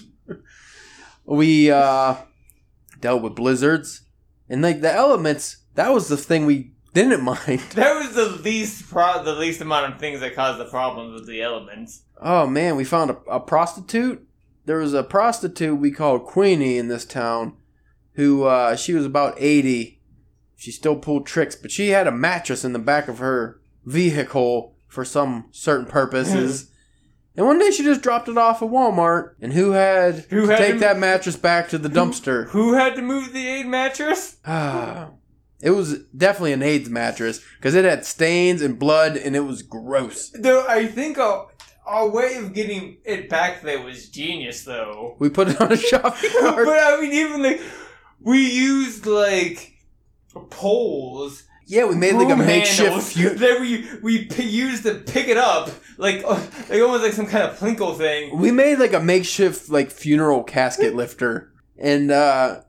[1.26, 2.16] we uh
[3.00, 4.02] dealt with blizzards
[4.50, 7.62] and like the elements, that was the thing we didn't mind.
[7.76, 11.28] that was the least pro- the least amount of things that caused the problems with
[11.28, 12.02] the elements.
[12.22, 14.26] Oh man, we found a, a prostitute.
[14.66, 17.56] There was a prostitute we called Queenie in this town
[18.14, 20.02] who uh she was about 80.
[20.56, 24.76] She still pulled tricks, but she had a mattress in the back of her vehicle
[24.88, 26.72] for some certain purposes.
[27.40, 30.48] and one day she just dropped it off at Walmart, and who had Who to
[30.52, 32.50] had take to- that mattress back to the dumpster?
[32.50, 34.36] Who had to move the aid mattress?
[34.46, 35.12] Ah,
[35.62, 39.64] it was definitely an AIDS mattress because it had stains and blood, and it was
[39.64, 40.30] gross.
[40.32, 41.48] Though I think our,
[41.88, 45.16] our way of getting it back there was genius, though.
[45.18, 46.66] We put it on a shopping cart.
[46.66, 46.78] but.
[46.78, 47.62] I mean, even like
[48.20, 49.74] we used like
[50.50, 51.44] poles.
[51.70, 53.30] Yeah, we made like a makeshift few.
[53.36, 55.70] that we we p- used to pick it up,
[56.00, 58.36] like uh, like almost like some kind of plinkle thing.
[58.40, 62.62] We made like a makeshift like funeral casket lifter, and uh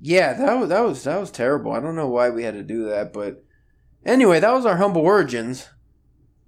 [0.00, 1.72] yeah, that was that was that was terrible.
[1.72, 3.44] I don't know why we had to do that, but
[4.06, 5.68] anyway, that was our humble origins.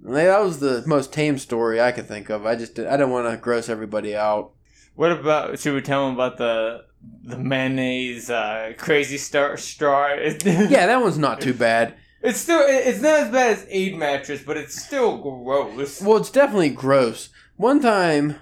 [0.01, 2.47] That was the most tame story I could think of.
[2.47, 4.53] I just I don't want to gross everybody out.
[4.95, 5.59] What about?
[5.59, 6.85] Should we tell them about the
[7.22, 10.09] the mayonnaise uh, crazy star straw?
[10.44, 11.94] Yeah, that one's not too bad.
[12.22, 16.01] it's still it's not as bad as Aid mattress, but it's still gross.
[16.02, 17.31] Well, it's definitely gross.
[17.56, 18.36] One time,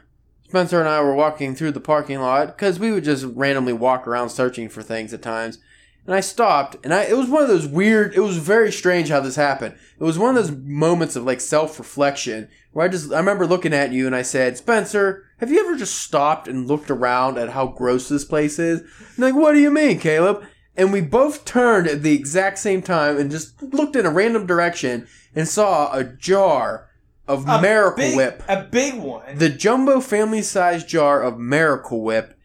[0.48, 4.06] Spencer and I were walking through the parking lot because we would just randomly walk
[4.06, 5.58] around searching for things at times.
[6.06, 8.14] And I stopped, and I it was one of those weird.
[8.14, 9.74] It was very strange how this happened.
[10.00, 12.48] It was one of those moments of like self reflection
[12.78, 15.76] where I just I remember looking at you and I said, Spencer, have you ever
[15.76, 18.82] just stopped and looked around at how gross this place is?
[18.82, 20.44] And like, what do you mean, Caleb?
[20.76, 24.46] And we both turned at the exact same time and just looked in a random
[24.46, 26.88] direction and saw a jar
[27.26, 29.36] of A Miracle big- Whip a big one.
[29.36, 32.38] the jumbo family size jar of Miracle Whip,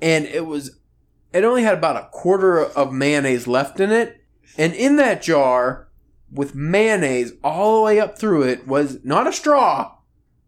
[0.00, 0.78] and it was
[1.32, 4.22] it only had about a quarter of mayonnaise left in it,
[4.56, 5.88] and in that jar
[6.32, 9.96] with mayonnaise all the way up through it was not a straw,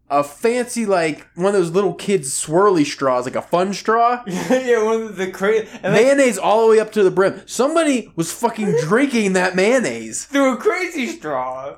[0.09, 4.23] a fancy like one of those little kids swirly straws, like a fun straw.
[4.27, 7.41] yeah, one of the crazy Mayonnaise all the way up to the brim.
[7.45, 10.25] Somebody was fucking drinking that mayonnaise.
[10.25, 11.77] through a crazy straw.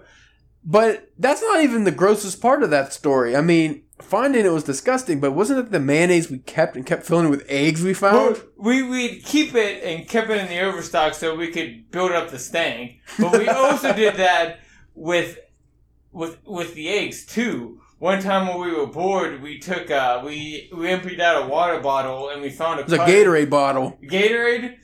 [0.64, 3.36] But that's not even the grossest part of that story.
[3.36, 7.05] I mean, finding it was disgusting, but wasn't it the mayonnaise we kept and kept
[7.05, 8.41] filling it with eggs we found?
[8.57, 12.30] We we'd keep it and kept it in the overstock so we could build up
[12.30, 12.99] the stank.
[13.19, 14.59] But we also did that
[14.93, 15.39] with
[16.11, 17.81] with with the eggs too.
[17.99, 21.80] One time when we were bored, we took uh we we emptied out a water
[21.80, 23.97] bottle and we found a It was a Gatorade bottle.
[24.03, 24.77] Gatorade.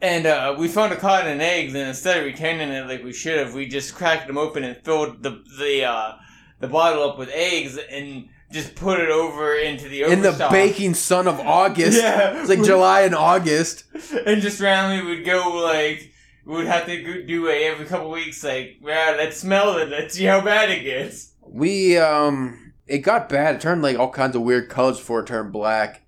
[0.00, 3.12] And uh, we found a carton of eggs, and instead of retaining it like we
[3.12, 6.14] should have, we just cracked them open and filled the the uh,
[6.58, 10.94] the bottle up with eggs, and just put it over into the In the baking
[10.94, 12.00] sun of August.
[12.00, 12.40] Yeah.
[12.40, 13.84] It's like July and August.
[14.26, 16.12] and just randomly would go like
[16.44, 19.88] we would have to go- do a every couple weeks like yeah let's smell it
[19.88, 23.56] let's see how bad it gets We, um, it got bad.
[23.56, 26.02] It turned like all kinds of weird colors before it turned black.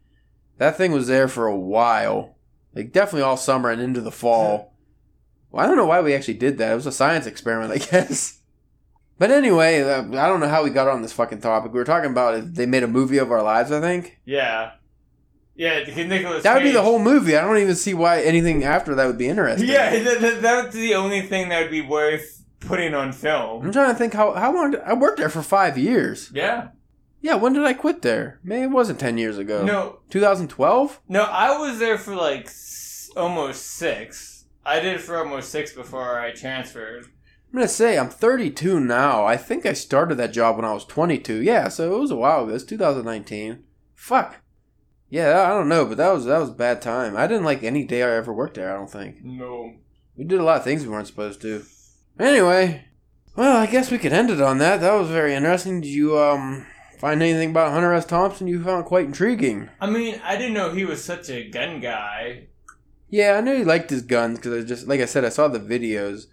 [0.58, 2.36] That thing was there for a while.
[2.74, 4.72] Like, definitely all summer and into the fall.
[5.50, 6.72] Well, I don't know why we actually did that.
[6.72, 8.40] It was a science experiment, I guess.
[9.18, 11.72] But anyway, uh, I don't know how we got on this fucking topic.
[11.72, 12.54] We were talking about.
[12.54, 14.18] They made a movie of our lives, I think.
[14.24, 14.72] yeah
[15.56, 17.36] yeah Nicholas That would be the whole movie.
[17.36, 19.68] I don't even see why anything after that would be interesting.
[19.68, 23.64] yeah that, that, that's the only thing that would be worth putting on film.
[23.64, 26.32] I'm trying to think how how long did, I worked there for five years.
[26.34, 26.68] yeah
[27.20, 28.40] Yeah, when did I quit there?
[28.42, 29.64] Maybe it wasn't ten years ago.
[29.64, 31.00] no 2012.
[31.08, 35.72] no I was there for like s- almost six I did it for almost six
[35.72, 37.06] before I transferred
[37.54, 39.24] I'm gonna say I'm 32 now.
[39.24, 41.40] I think I started that job when I was 22.
[41.40, 42.52] Yeah, so it was a while ago.
[42.52, 43.62] It's 2019.
[43.94, 44.40] Fuck.
[45.08, 47.16] Yeah, I don't know, but that was that was a bad time.
[47.16, 48.72] I didn't like any day I ever worked there.
[48.72, 49.72] I don't think no
[50.16, 51.62] we did a lot of things we weren't supposed to.
[52.18, 52.86] Anyway,
[53.36, 54.80] well, I guess we could end it on that.
[54.80, 55.80] That was very interesting.
[55.80, 56.66] Did you um
[56.98, 58.04] find anything about Hunter S.
[58.04, 59.68] Thompson you found quite intriguing?
[59.80, 62.48] I mean I didn't know he was such a gun guy
[63.10, 65.46] Yeah, I knew he liked his guns because I just like I said, I saw
[65.46, 66.26] the videos.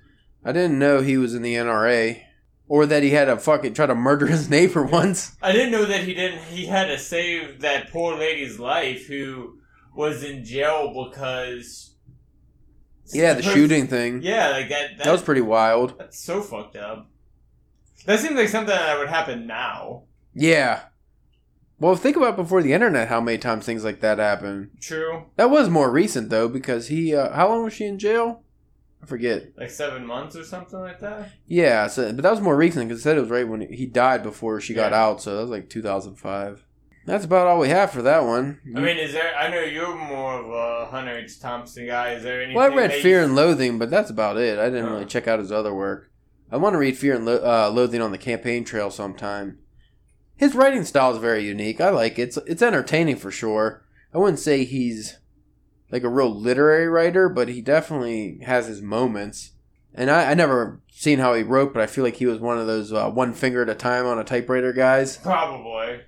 [0.43, 2.23] I didn't know he was in the NRA
[2.67, 5.35] or that he had to fucking try to murder his neighbor once.
[5.41, 6.43] I didn't know that he didn't.
[6.43, 9.59] He had to save that poor lady's life who
[9.93, 11.95] was in jail because.
[13.13, 14.21] Yeah, the shooting thing.
[14.23, 14.97] Yeah, like that.
[14.97, 15.99] That, That was pretty wild.
[15.99, 17.09] That's so fucked up.
[18.05, 20.03] That seems like something that would happen now.
[20.33, 20.83] Yeah.
[21.77, 24.71] Well, think about before the internet how many times things like that happen.
[24.79, 25.25] True.
[25.35, 27.13] That was more recent though because he.
[27.13, 28.43] Uh, how long was she in jail?
[29.01, 29.57] I forget.
[29.57, 31.31] Like seven months or something like that.
[31.47, 33.85] Yeah, so, but that was more recent because it said it was right when he
[33.85, 36.65] died before she got out, so that was like 2005.
[37.07, 38.59] That's about all we have for that one.
[38.75, 39.35] I mean, is there?
[39.35, 41.39] I know you're more of a Hunter H.
[41.39, 42.11] Thompson guy.
[42.13, 42.55] Is there anything?
[42.55, 44.59] Well, I read Fear and Loathing, but that's about it.
[44.59, 44.91] I didn't Oh.
[44.93, 46.11] really check out his other work.
[46.51, 49.57] I want to read Fear and Lo- uh, Loathing on the campaign trail sometime.
[50.35, 51.81] His writing style is very unique.
[51.81, 52.23] I like it.
[52.23, 53.83] It's, it's entertaining for sure.
[54.13, 55.17] I wouldn't say he's
[55.91, 59.51] like a real literary writer, but he definitely has his moments.
[59.93, 62.57] And I, I never seen how he wrote, but I feel like he was one
[62.57, 65.17] of those uh, one finger at a time on a typewriter guys.
[65.17, 66.01] Probably.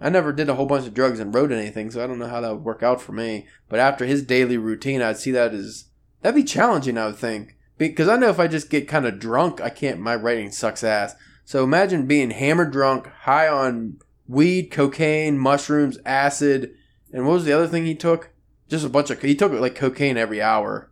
[0.00, 2.28] I never did a whole bunch of drugs and wrote anything, so I don't know
[2.28, 3.46] how that would work out for me.
[3.68, 5.86] But after his daily routine, I'd see that as
[6.22, 6.96] that'd be challenging.
[6.96, 10.00] I would think because I know if I just get kind of drunk, I can't.
[10.00, 11.14] My writing sucks ass.
[11.44, 13.98] So imagine being hammered drunk, high on
[14.28, 16.72] weed, cocaine, mushrooms, acid,
[17.12, 18.29] and what was the other thing he took?
[18.70, 20.90] Just a bunch of he took like cocaine every hour.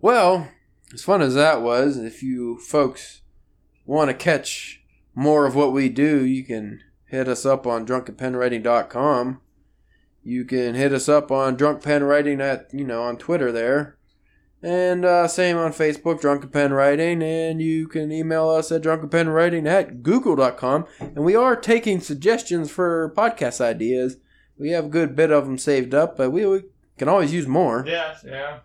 [0.00, 0.48] Well,
[0.92, 3.22] as fun as that was, if you folks
[3.86, 4.82] want to catch
[5.14, 9.40] more of what we do, you can hit us up on drunkenpenwriting.com.
[10.22, 13.96] You can hit us up on drunkpenwriting at you know on Twitter there.
[14.62, 19.66] And uh, same on Facebook, Drunken Pen Writing, and you can email us at drunkenpenwriting
[19.66, 20.86] at google.com.
[21.00, 24.18] And we are taking suggestions for podcast ideas.
[24.62, 26.62] We have a good bit of them saved up, but we, we
[26.96, 27.84] can always use more.
[27.84, 28.58] Yeah, yeah.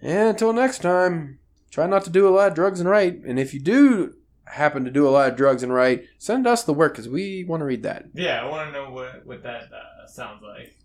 [0.00, 3.24] And until next time, try not to do a lot of drugs and write.
[3.24, 4.14] And if you do
[4.44, 7.42] happen to do a lot of drugs and write, send us the work because we
[7.42, 8.04] want to read that.
[8.14, 10.76] Yeah, I want to know what, what that uh, sounds like.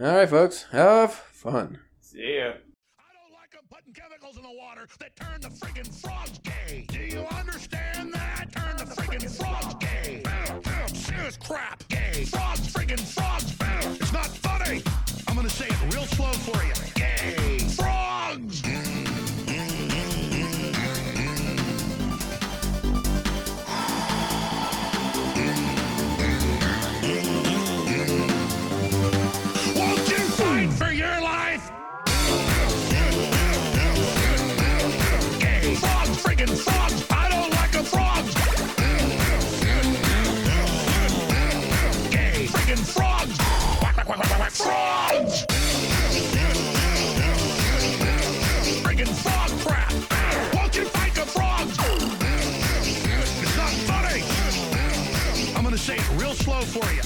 [0.00, 1.80] All right, folks, have fun.
[2.00, 2.52] See ya.
[2.96, 6.84] I don't like 'em putting chemicals in the water that turn the friggin' frogs gay.
[6.86, 8.52] Do you understand that?
[8.52, 10.22] Turn the friggin' frogs gay.
[10.94, 11.81] Serious crap.
[12.12, 13.54] Frogs, friggin' frogs.
[13.98, 14.82] It's not funny.
[15.26, 16.74] I'm gonna say it real slow for you.
[16.94, 17.58] Gay.
[17.70, 18.62] Frogs.
[29.74, 31.70] Won't you fight for your life?
[35.80, 36.81] Frogs, friggin' frogs.
[55.82, 57.02] Say it real slow for you.